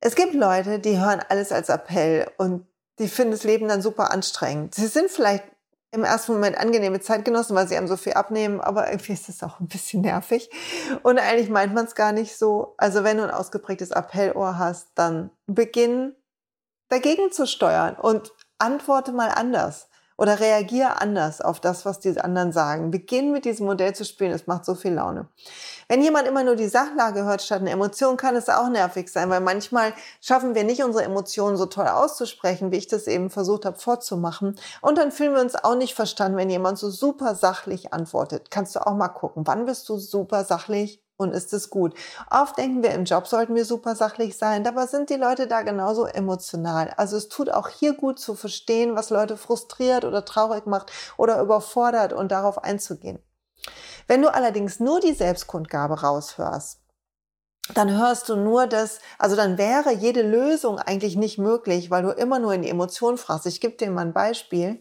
Es 0.00 0.14
gibt 0.14 0.34
Leute, 0.34 0.78
die 0.78 0.98
hören 0.98 1.22
alles 1.28 1.52
als 1.52 1.68
Appell 1.68 2.30
und 2.38 2.66
die 2.98 3.08
finden 3.08 3.32
das 3.32 3.44
Leben 3.44 3.68
dann 3.68 3.82
super 3.82 4.10
anstrengend. 4.10 4.74
Sie 4.74 4.86
sind 4.86 5.10
vielleicht 5.10 5.44
im 5.92 6.04
ersten 6.04 6.32
Moment 6.32 6.56
angenehme 6.56 7.00
Zeitgenossen, 7.00 7.56
weil 7.56 7.66
sie 7.66 7.76
einem 7.76 7.88
so 7.88 7.96
viel 7.96 8.12
abnehmen, 8.12 8.60
aber 8.60 8.90
irgendwie 8.90 9.12
ist 9.12 9.28
das 9.28 9.42
auch 9.42 9.58
ein 9.60 9.66
bisschen 9.66 10.02
nervig. 10.02 10.50
Und 11.02 11.18
eigentlich 11.18 11.50
meint 11.50 11.74
man 11.74 11.86
es 11.86 11.94
gar 11.94 12.12
nicht 12.12 12.36
so. 12.36 12.74
Also 12.76 13.02
wenn 13.02 13.16
du 13.16 13.24
ein 13.24 13.30
ausgeprägtes 13.30 13.92
Appellohr 13.92 14.58
hast, 14.58 14.90
dann 14.94 15.30
beginn 15.46 16.14
dagegen 16.88 17.32
zu 17.32 17.46
steuern 17.46 17.96
und 17.96 18.32
antworte 18.58 19.12
mal 19.12 19.28
anders. 19.28 19.89
Oder 20.20 20.38
reagier 20.38 21.00
anders 21.00 21.40
auf 21.40 21.60
das, 21.60 21.86
was 21.86 21.98
die 21.98 22.20
anderen 22.20 22.52
sagen. 22.52 22.90
Beginn 22.90 23.32
mit 23.32 23.46
diesem 23.46 23.64
Modell 23.64 23.94
zu 23.94 24.04
spielen, 24.04 24.32
es 24.32 24.46
macht 24.46 24.66
so 24.66 24.74
viel 24.74 24.92
Laune. 24.92 25.28
Wenn 25.88 26.02
jemand 26.02 26.28
immer 26.28 26.44
nur 26.44 26.56
die 26.56 26.68
Sachlage 26.68 27.24
hört 27.24 27.40
statt 27.40 27.62
eine 27.62 27.70
Emotion, 27.70 28.18
kann 28.18 28.36
es 28.36 28.50
auch 28.50 28.68
nervig 28.68 29.10
sein, 29.10 29.30
weil 29.30 29.40
manchmal 29.40 29.94
schaffen 30.20 30.54
wir 30.54 30.64
nicht, 30.64 30.84
unsere 30.84 31.04
Emotionen 31.04 31.56
so 31.56 31.64
toll 31.64 31.88
auszusprechen, 31.88 32.70
wie 32.70 32.76
ich 32.76 32.86
das 32.86 33.06
eben 33.06 33.30
versucht 33.30 33.64
habe 33.64 33.78
vorzumachen. 33.78 34.56
Und 34.82 34.98
dann 34.98 35.10
fühlen 35.10 35.32
wir 35.32 35.40
uns 35.40 35.54
auch 35.54 35.74
nicht 35.74 35.94
verstanden, 35.94 36.36
wenn 36.36 36.50
jemand 36.50 36.78
so 36.78 36.90
super 36.90 37.34
sachlich 37.34 37.94
antwortet. 37.94 38.50
Kannst 38.50 38.76
du 38.76 38.86
auch 38.86 38.94
mal 38.94 39.08
gucken, 39.08 39.46
wann 39.46 39.64
bist 39.64 39.88
du 39.88 39.96
super 39.96 40.44
sachlich? 40.44 41.02
Und 41.20 41.32
ist 41.32 41.52
es 41.52 41.70
gut. 41.70 41.94
Oft 42.30 42.58
denken 42.58 42.82
wir, 42.82 42.90
im 42.92 43.04
Job 43.04 43.26
sollten 43.26 43.54
wir 43.54 43.64
super 43.64 43.94
sachlich 43.94 44.36
sein, 44.36 44.64
dabei 44.64 44.86
sind 44.86 45.10
die 45.10 45.16
Leute 45.16 45.46
da 45.46 45.62
genauso 45.62 46.06
emotional. 46.06 46.92
Also 46.96 47.16
es 47.16 47.28
tut 47.28 47.50
auch 47.50 47.68
hier 47.68 47.94
gut 47.94 48.18
zu 48.18 48.34
verstehen, 48.34 48.96
was 48.96 49.10
Leute 49.10 49.36
frustriert 49.36 50.04
oder 50.04 50.24
traurig 50.24 50.66
macht 50.66 50.90
oder 51.16 51.40
überfordert 51.40 52.12
und 52.12 52.32
darauf 52.32 52.64
einzugehen. 52.64 53.18
Wenn 54.06 54.22
du 54.22 54.32
allerdings 54.32 54.80
nur 54.80 55.00
die 55.00 55.12
Selbstkundgabe 55.12 56.00
raushörst, 56.00 56.80
dann 57.74 57.96
hörst 57.96 58.28
du 58.28 58.36
nur 58.36 58.66
das, 58.66 59.00
also 59.18 59.36
dann 59.36 59.58
wäre 59.58 59.92
jede 59.92 60.22
Lösung 60.22 60.78
eigentlich 60.78 61.16
nicht 61.16 61.38
möglich, 61.38 61.90
weil 61.90 62.02
du 62.02 62.10
immer 62.10 62.38
nur 62.38 62.54
in 62.54 62.62
die 62.62 62.68
Emotion 62.68 63.18
fragst. 63.18 63.46
Ich 63.46 63.60
gebe 63.60 63.76
dir 63.76 63.90
mal 63.90 64.02
ein 64.02 64.12
Beispiel. 64.12 64.80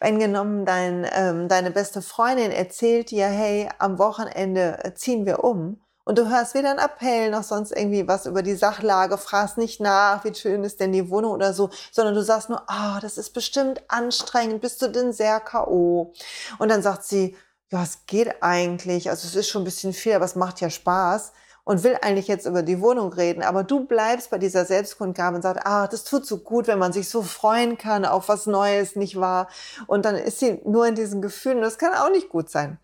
Wenn 0.00 0.18
genommen 0.18 0.64
dein, 0.64 1.06
ähm, 1.12 1.48
deine 1.48 1.70
beste 1.70 2.02
Freundin 2.02 2.50
erzählt 2.50 3.10
dir, 3.10 3.26
hey, 3.26 3.68
am 3.78 3.98
Wochenende 3.98 4.78
äh, 4.84 4.94
ziehen 4.94 5.26
wir 5.26 5.44
um 5.44 5.80
und 6.04 6.16
du 6.16 6.28
hörst 6.30 6.54
weder 6.54 6.70
einen 6.70 6.78
Appell 6.78 7.30
noch 7.30 7.42
sonst 7.42 7.70
irgendwie 7.70 8.08
was 8.08 8.26
über 8.26 8.42
die 8.42 8.54
Sachlage, 8.54 9.18
fragst 9.18 9.58
nicht 9.58 9.80
nach, 9.80 10.24
wie 10.24 10.34
schön 10.34 10.64
ist 10.64 10.80
denn 10.80 10.92
die 10.92 11.10
Wohnung 11.10 11.32
oder 11.32 11.52
so, 11.52 11.68
sondern 11.92 12.14
du 12.14 12.22
sagst 12.22 12.48
nur, 12.48 12.62
ah, 12.66 12.96
oh, 12.96 13.00
das 13.00 13.18
ist 13.18 13.34
bestimmt 13.34 13.82
anstrengend, 13.88 14.62
bist 14.62 14.80
du 14.80 14.88
denn 14.88 15.12
sehr 15.12 15.38
K.O.? 15.40 16.14
Und 16.58 16.68
dann 16.70 16.82
sagt 16.82 17.04
sie, 17.04 17.36
ja, 17.70 17.82
es 17.82 18.06
geht 18.06 18.42
eigentlich, 18.42 19.10
also 19.10 19.28
es 19.28 19.34
ist 19.34 19.48
schon 19.48 19.62
ein 19.62 19.66
bisschen 19.66 19.92
viel, 19.92 20.14
aber 20.14 20.24
es 20.24 20.34
macht 20.34 20.62
ja 20.62 20.70
Spaß 20.70 21.32
und 21.68 21.84
will 21.84 21.98
eigentlich 22.00 22.28
jetzt 22.28 22.46
über 22.46 22.62
die 22.62 22.80
Wohnung 22.80 23.12
reden, 23.12 23.42
aber 23.42 23.62
du 23.62 23.84
bleibst 23.84 24.30
bei 24.30 24.38
dieser 24.38 24.64
Selbstkundgabe 24.64 25.36
und 25.36 25.42
sagst, 25.42 25.66
ah, 25.66 25.86
das 25.86 26.04
tut 26.04 26.24
so 26.24 26.38
gut, 26.38 26.66
wenn 26.66 26.78
man 26.78 26.94
sich 26.94 27.10
so 27.10 27.20
freuen 27.20 27.76
kann 27.76 28.06
auf 28.06 28.30
was 28.30 28.46
Neues, 28.46 28.96
nicht 28.96 29.20
wahr? 29.20 29.48
Und 29.86 30.06
dann 30.06 30.14
ist 30.14 30.38
sie 30.38 30.62
nur 30.64 30.86
in 30.86 30.94
diesen 30.94 31.20
Gefühlen 31.20 31.60
das 31.60 31.76
kann 31.76 31.92
auch 31.92 32.10
nicht 32.10 32.30
gut 32.30 32.48
sein. 32.48 32.78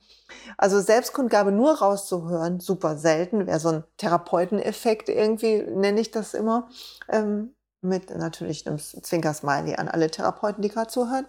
Also 0.58 0.82
Selbstkundgabe 0.82 1.50
nur 1.50 1.78
rauszuhören, 1.78 2.60
super 2.60 2.98
selten, 2.98 3.46
wäre 3.46 3.58
so 3.58 3.70
ein 3.70 3.84
Therapeuteneffekt 3.96 5.08
irgendwie, 5.08 5.62
nenne 5.62 6.02
ich 6.02 6.10
das 6.10 6.34
immer, 6.34 6.68
ähm, 7.08 7.54
mit 7.80 8.14
natürlich 8.14 8.66
einem 8.66 8.78
Zwinkersmiley 8.78 9.76
an 9.76 9.88
alle 9.88 10.10
Therapeuten, 10.10 10.60
die 10.60 10.68
gerade 10.68 10.90
zuhören. 10.90 11.26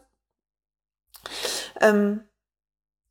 Ähm, 1.79 2.19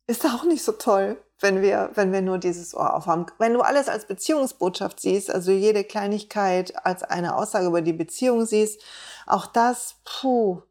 ist 0.07 0.25
auch 0.25 0.43
nicht 0.43 0.63
so 0.63 0.73
toll 0.73 1.17
wenn 1.39 1.61
wir, 1.61 1.91
wenn 1.95 2.11
wir 2.13 2.21
nur 2.21 2.37
dieses 2.37 2.73
Ohr 2.73 2.93
aufhaben. 2.93 3.25
Wenn 3.37 3.53
du 3.53 3.61
alles 3.61 3.89
als 3.89 4.05
Beziehungsbotschaft 4.05 4.99
siehst, 4.99 5.29
also 5.29 5.51
jede 5.51 5.83
Kleinigkeit 5.83 6.85
als 6.85 7.03
eine 7.03 7.35
Aussage 7.35 7.67
über 7.67 7.81
die 7.81 7.93
Beziehung 7.93 8.45
siehst, 8.45 8.81
auch 9.25 9.45
das, 9.45 9.97
puh, 10.05 10.61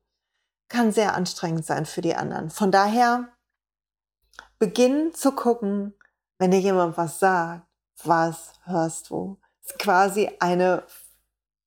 kann 0.68 0.92
sehr 0.92 1.14
anstrengend 1.14 1.66
sein 1.66 1.87
für 1.87 2.01
die 2.01 2.14
anderen. 2.14 2.51
Von 2.51 2.70
daher, 2.70 3.29
beginn 4.59 5.12
zu 5.12 5.33
gucken, 5.33 5.94
wenn 6.38 6.51
dir 6.51 6.61
jemand 6.61 6.97
was 6.97 7.18
sagt, 7.18 7.66
was 8.03 8.53
hörst 8.64 9.11
du? 9.11 9.38
Das 9.62 9.73
ist 9.73 9.79
quasi 9.79 10.31
eine 10.40 10.85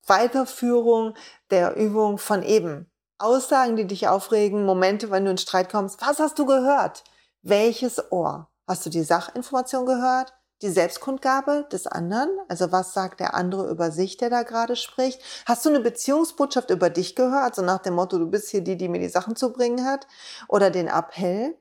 Weiterführung 0.06 1.14
der 1.52 1.76
Übung 1.76 2.18
von 2.18 2.44
eben. 2.44 2.90
Aussagen, 3.20 3.76
die 3.76 3.86
dich 3.86 4.08
aufregen, 4.08 4.66
Momente, 4.66 5.10
wenn 5.10 5.26
du 5.26 5.32
in 5.32 5.38
Streit 5.38 5.72
kommst. 5.72 6.02
Was 6.02 6.20
hast 6.20 6.38
du 6.38 6.46
gehört? 6.46 7.04
Welches 7.50 8.12
Ohr? 8.12 8.50
Hast 8.68 8.86
du 8.86 8.90
die 8.90 9.04
Sachinformation 9.04 9.86
gehört? 9.86 10.34
Die 10.62 10.70
Selbstkundgabe 10.70 11.66
des 11.72 11.88
anderen? 11.88 12.30
Also 12.50 12.74
was 12.74 12.94
sagt 12.94 13.22
der 13.22 13.36
andere 13.36 13.70
über 13.70 13.90
sich, 13.90 14.18
der 14.18 14.30
da 14.30 14.44
gerade 14.44 14.76
spricht? 14.76 15.22
Hast 15.46 15.64
du 15.64 15.70
eine 15.70 15.80
Beziehungsbotschaft 15.80 16.72
über 16.72 16.90
dich 16.90 17.16
gehört? 17.16 17.56
So 17.56 17.62
nach 17.62 17.78
dem 17.78 17.94
Motto, 17.94 18.18
du 18.18 18.30
bist 18.30 18.50
hier 18.50 18.60
die, 18.60 18.76
die 18.76 18.90
mir 18.90 19.00
die 19.00 19.08
Sachen 19.08 19.38
zu 19.38 19.54
bringen 19.54 19.86
hat? 19.86 20.08
Oder 20.50 20.72
den 20.72 20.88
Appell? 20.88 21.56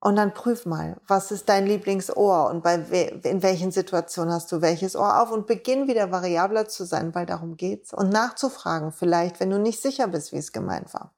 Und 0.00 0.16
dann 0.16 0.34
prüf 0.34 0.66
mal, 0.66 0.96
was 1.06 1.30
ist 1.30 1.48
dein 1.48 1.64
Lieblingsohr 1.64 2.50
und 2.50 2.64
bei 2.64 2.74
in 2.74 3.40
welchen 3.44 3.70
Situationen 3.70 4.34
hast 4.34 4.50
du 4.50 4.62
welches 4.62 4.96
Ohr 4.96 5.22
auf 5.22 5.30
und 5.30 5.46
beginn 5.46 5.86
wieder 5.86 6.10
variabler 6.10 6.66
zu 6.66 6.84
sein, 6.84 7.14
weil 7.14 7.26
darum 7.26 7.56
geht's 7.56 7.94
und 7.94 8.08
nachzufragen 8.08 8.90
vielleicht, 8.90 9.38
wenn 9.38 9.50
du 9.50 9.60
nicht 9.60 9.80
sicher 9.80 10.08
bist, 10.08 10.32
wie 10.32 10.38
es 10.38 10.50
gemeint 10.50 10.92
war. 10.92 11.14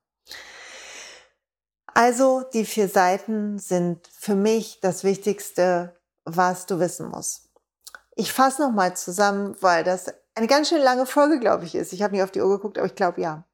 Also 1.95 2.43
die 2.53 2.65
vier 2.65 2.89
Seiten 2.89 3.59
sind 3.61 4.09
für 4.09 4.35
mich 4.35 4.81
das 4.81 5.05
Wichtigste, 5.05 5.97
was 6.25 6.67
du 6.67 6.81
wissen 6.81 7.09
musst. 7.09 7.51
Ich 8.17 8.33
fasse 8.33 8.63
nochmal 8.63 8.97
zusammen, 8.97 9.57
weil 9.61 9.85
das 9.85 10.13
eine 10.35 10.49
ganz 10.49 10.69
schön 10.69 10.83
lange 10.83 11.07
Folge, 11.07 11.39
glaube 11.39 11.65
ich, 11.65 11.77
ist. 11.77 11.93
Ich 11.93 12.03
habe 12.03 12.15
nicht 12.15 12.25
auf 12.25 12.33
die 12.33 12.43
Uhr 12.43 12.51
geguckt, 12.57 12.79
aber 12.79 12.89
ich 12.89 12.97
glaube 12.97 13.21
ja. 13.21 13.45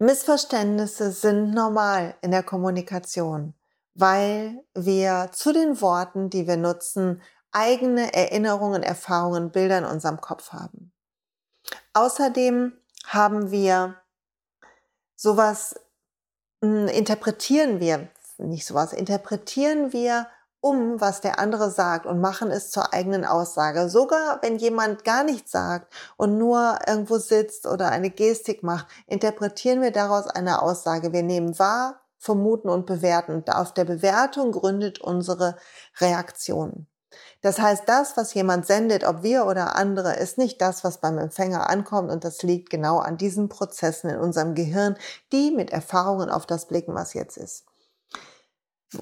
Missverständnisse 0.00 1.12
sind 1.12 1.52
normal 1.52 2.16
in 2.22 2.32
der 2.32 2.42
Kommunikation, 2.42 3.54
weil 3.94 4.64
wir 4.74 5.30
zu 5.32 5.52
den 5.52 5.80
Worten, 5.80 6.30
die 6.30 6.48
wir 6.48 6.56
nutzen, 6.56 7.22
eigene 7.52 8.12
Erinnerungen, 8.14 8.82
Erfahrungen, 8.82 9.52
Bilder 9.52 9.78
in 9.78 9.84
unserem 9.84 10.20
Kopf 10.20 10.52
haben. 10.52 10.92
Außerdem 11.92 12.72
haben 13.06 13.50
wir 13.50 13.96
sowas 15.16 15.74
interpretieren 16.60 17.80
wir, 17.80 18.08
nicht 18.38 18.66
sowas, 18.66 18.92
interpretieren 18.92 19.92
wir 19.92 20.26
um, 20.60 21.00
was 21.00 21.22
der 21.22 21.38
andere 21.38 21.70
sagt 21.70 22.04
und 22.06 22.20
machen 22.20 22.50
es 22.50 22.70
zur 22.70 22.92
eigenen 22.92 23.24
Aussage. 23.24 23.88
Sogar 23.88 24.40
wenn 24.42 24.56
jemand 24.56 25.04
gar 25.04 25.24
nichts 25.24 25.52
sagt 25.52 25.92
und 26.16 26.36
nur 26.36 26.78
irgendwo 26.86 27.18
sitzt 27.18 27.66
oder 27.66 27.88
eine 27.90 28.10
Gestik 28.10 28.62
macht, 28.62 28.86
interpretieren 29.06 29.80
wir 29.80 29.90
daraus 29.90 30.26
eine 30.26 30.60
Aussage. 30.60 31.12
Wir 31.12 31.22
nehmen 31.22 31.58
wahr, 31.58 32.02
vermuten 32.18 32.68
und 32.68 32.84
bewerten. 32.84 33.42
Auf 33.50 33.72
der 33.72 33.86
Bewertung 33.86 34.52
gründet 34.52 35.00
unsere 35.00 35.56
Reaktion. 35.98 36.86
Das 37.42 37.58
heißt, 37.58 37.84
das, 37.86 38.16
was 38.16 38.34
jemand 38.34 38.66
sendet, 38.66 39.04
ob 39.04 39.22
wir 39.22 39.46
oder 39.46 39.76
andere, 39.76 40.14
ist 40.16 40.36
nicht 40.36 40.60
das, 40.60 40.84
was 40.84 40.98
beim 40.98 41.16
Empfänger 41.18 41.70
ankommt 41.70 42.10
und 42.10 42.24
das 42.24 42.42
liegt 42.42 42.68
genau 42.68 42.98
an 42.98 43.16
diesen 43.16 43.48
Prozessen 43.48 44.10
in 44.10 44.18
unserem 44.18 44.54
Gehirn, 44.54 44.96
die 45.32 45.50
mit 45.50 45.70
Erfahrungen 45.70 46.28
auf 46.28 46.44
das 46.44 46.66
blicken, 46.66 46.94
was 46.94 47.14
jetzt 47.14 47.38
ist. 47.38 47.64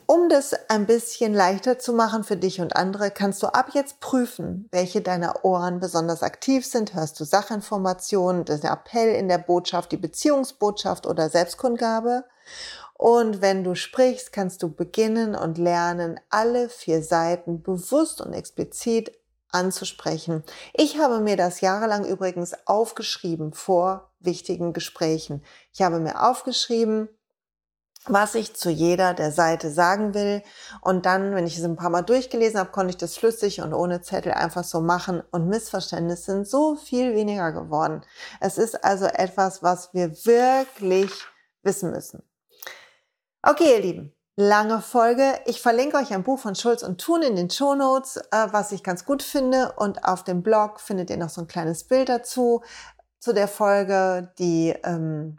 Um 0.05 0.29
das 0.29 0.53
ein 0.69 0.85
bisschen 0.85 1.33
leichter 1.33 1.79
zu 1.79 1.95
machen 1.95 2.23
für 2.23 2.37
dich 2.37 2.61
und 2.61 2.77
andere, 2.77 3.11
kannst 3.11 3.43
du 3.43 3.47
ab 3.47 3.71
jetzt 3.73 4.01
prüfen, 4.01 4.69
welche 4.71 5.01
deiner 5.01 5.47
Ohren 5.47 5.81
besonders 5.81 6.23
aktiv 6.23 6.67
sind. 6.67 6.95
Hörst 6.95 7.19
du 7.19 7.25
Sachinformationen, 7.25 8.45
den 8.45 8.63
Appell 8.65 9.15
in 9.15 9.29
der 9.29 9.39
Botschaft, 9.39 9.91
die 9.91 9.97
Beziehungsbotschaft 9.97 11.07
oder 11.07 11.31
Selbstkundgabe? 11.31 12.25
Und 12.99 13.41
wenn 13.41 13.63
du 13.63 13.77
sprichst, 13.77 14.33
kannst 14.33 14.61
du 14.63 14.75
beginnen 14.75 15.37
und 15.37 15.57
lernen, 15.57 16.19
alle 16.31 16.69
vier 16.69 17.01
Seiten 17.03 17.63
bewusst 17.63 18.21
und 18.21 18.33
explizit 18.33 19.13
anzusprechen. 19.53 20.43
Ich 20.75 20.99
habe 20.99 21.21
mir 21.21 21.37
das 21.37 21.61
jahrelang 21.61 22.05
übrigens 22.05 22.55
aufgeschrieben 22.67 23.53
vor 23.53 24.11
wichtigen 24.19 24.73
Gesprächen. 24.73 25.45
Ich 25.73 25.81
habe 25.81 26.01
mir 26.01 26.29
aufgeschrieben, 26.29 27.09
was 28.07 28.35
ich 28.35 28.55
zu 28.55 28.69
jeder 28.69 29.15
der 29.15 29.31
Seite 29.31 29.71
sagen 29.71 30.13
will. 30.13 30.43
Und 30.81 31.07
dann, 31.07 31.37
wenn 31.37 31.47
ich 31.47 31.57
es 31.57 31.65
ein 31.65 31.77
paar 31.77 31.91
Mal 31.91 32.03
durchgelesen 32.03 32.59
habe, 32.59 32.73
konnte 32.73 32.91
ich 32.91 32.97
das 32.97 33.17
flüssig 33.17 33.61
und 33.61 33.75
ohne 33.75 34.03
Zettel 34.03 34.33
einfach 34.33 34.65
so 34.65 34.81
machen. 34.81 35.23
Und 35.31 35.49
Missverständnisse 35.49 36.33
sind 36.33 36.49
so 36.49 36.75
viel 36.75 37.15
weniger 37.15 37.53
geworden. 37.53 38.03
Es 38.41 38.59
ist 38.59 38.83
also 38.85 39.07
etwas, 39.07 39.63
was 39.63 39.95
wir 39.95 40.11
wirklich 40.27 41.13
wissen 41.63 41.93
müssen. 41.93 42.28
Okay, 43.51 43.77
ihr 43.77 43.81
Lieben, 43.81 44.13
lange 44.37 44.83
Folge. 44.83 45.41
Ich 45.47 45.63
verlinke 45.63 45.97
euch 45.97 46.13
ein 46.13 46.23
Buch 46.23 46.39
von 46.39 46.55
Schulz 46.55 46.83
und 46.83 47.01
Thun 47.01 47.23
in 47.23 47.35
den 47.35 47.49
Show 47.49 47.75
Notes, 47.75 48.19
äh, 48.31 48.47
was 48.51 48.73
ich 48.73 48.83
ganz 48.83 49.07
gut 49.07 49.23
finde. 49.23 49.73
Und 49.79 50.05
auf 50.05 50.23
dem 50.23 50.43
Blog 50.43 50.81
findet 50.81 51.09
ihr 51.09 51.17
noch 51.17 51.31
so 51.31 51.41
ein 51.41 51.47
kleines 51.47 51.85
Bild 51.85 52.11
dazu, 52.11 52.63
zu 53.21 53.33
der 53.33 53.49
Folge, 53.49 54.35
die 54.39 54.75
ähm, 54.85 55.39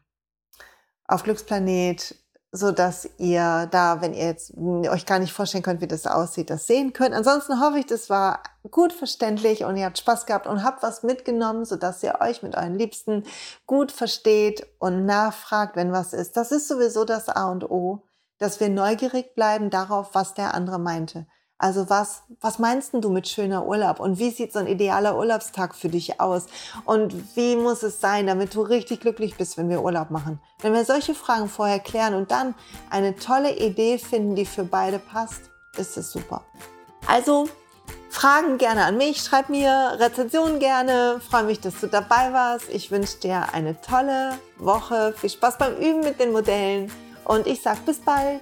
auf 1.06 1.22
Glücksplanet 1.22 2.16
so 2.52 2.72
dass 2.72 3.08
ihr 3.18 3.68
da, 3.70 4.02
wenn 4.02 4.14
ihr 4.14 4.26
jetzt 4.26 4.54
euch 4.58 5.06
gar 5.06 5.20
nicht 5.20 5.34
vorstellen 5.34 5.64
könnt, 5.64 5.82
wie 5.82 5.88
das 5.88 6.08
aussieht, 6.08 6.50
das 6.50 6.66
sehen 6.66 6.94
könnt. 6.94 7.14
Ansonsten 7.14 7.62
hoffe 7.62 7.78
ich, 7.80 7.86
das 7.86 8.10
war 8.10 8.42
gut 8.72 8.92
verständlich 8.92 9.64
und 9.64 9.78
ihr 9.78 9.86
habt 9.86 10.00
Spaß 10.00 10.26
gehabt 10.26 10.48
und 10.48 10.64
habt 10.64 10.82
was 10.82 11.04
mitgenommen, 11.04 11.66
so 11.66 11.76
dass 11.76 12.02
ihr 12.02 12.20
euch 12.22 12.42
mit 12.42 12.56
euren 12.56 12.76
Liebsten 12.76 13.24
gut 13.68 13.92
versteht 13.92 14.66
und 14.80 15.06
nachfragt, 15.06 15.76
wenn 15.76 15.92
was 15.92 16.14
ist. 16.14 16.38
Das 16.38 16.52
ist 16.52 16.68
sowieso 16.68 17.06
das 17.06 17.30
A 17.30 17.52
und 17.52 17.70
O, 17.70 18.04
dass 18.40 18.60
wir 18.60 18.70
neugierig 18.70 19.36
bleiben 19.36 19.70
darauf, 19.70 20.16
was 20.16 20.34
der 20.34 20.56
andere 20.56 20.80
meinte. 20.80 21.28
Also 21.60 21.90
was, 21.90 22.24
was 22.40 22.58
meinst 22.58 22.94
du 22.94 23.10
mit 23.10 23.28
schöner 23.28 23.66
Urlaub? 23.66 24.00
Und 24.00 24.18
wie 24.18 24.32
sieht 24.32 24.54
so 24.54 24.60
ein 24.60 24.68
idealer 24.68 25.18
Urlaubstag 25.18 25.76
für 25.76 25.90
dich 25.90 26.22
aus? 26.22 26.46
Und 26.86 27.36
wie 27.36 27.58
muss 27.58 27.84
es 27.84 28.00
sein, 28.00 28.28
damit 28.28 28.56
du 28.56 28.62
richtig 28.62 29.02
glücklich 29.02 29.36
bist, 29.36 29.58
wenn 29.58 29.70
wir 29.70 29.84
Urlaub 29.84 30.10
machen? 30.10 30.40
Wenn 30.62 30.74
wir 30.74 30.86
solche 30.86 31.14
Fragen 31.14 31.50
vorher 31.50 31.80
klären 31.80 32.16
und 32.16 32.32
dann 32.32 32.56
eine 32.90 33.18
tolle 33.18 33.58
Idee 33.58 33.98
finden, 33.98 34.36
die 34.36 34.46
für 34.46 34.64
beide 34.64 35.00
passt, 35.00 35.42
ist 35.78 35.98
es 35.98 36.12
super. 36.12 36.44
Also 37.06 37.50
Fragen 38.10 38.58
gerne 38.58 38.86
an 38.86 38.96
mich, 38.96 39.22
schreib 39.22 39.50
mir 39.50 39.98
Rezensionen 40.00 40.60
gerne. 40.60 41.20
Freue 41.30 41.44
mich, 41.44 41.60
dass 41.60 41.82
du 41.82 41.88
dabei 41.88 42.32
warst. 42.32 42.70
Ich 42.70 42.90
wünsche 42.90 43.18
dir 43.18 43.54
eine 43.54 43.80
tolle 43.82 44.40
Woche. 44.58 45.14
Viel 45.18 45.30
Spaß 45.30 45.58
beim 45.58 45.76
Üben 45.76 46.00
mit 46.00 46.22
den 46.22 46.32
Modellen 46.32 46.90
und 47.26 47.48
ich 47.48 47.62
sage 47.62 47.80
bis 47.86 48.00
bald. 48.00 48.42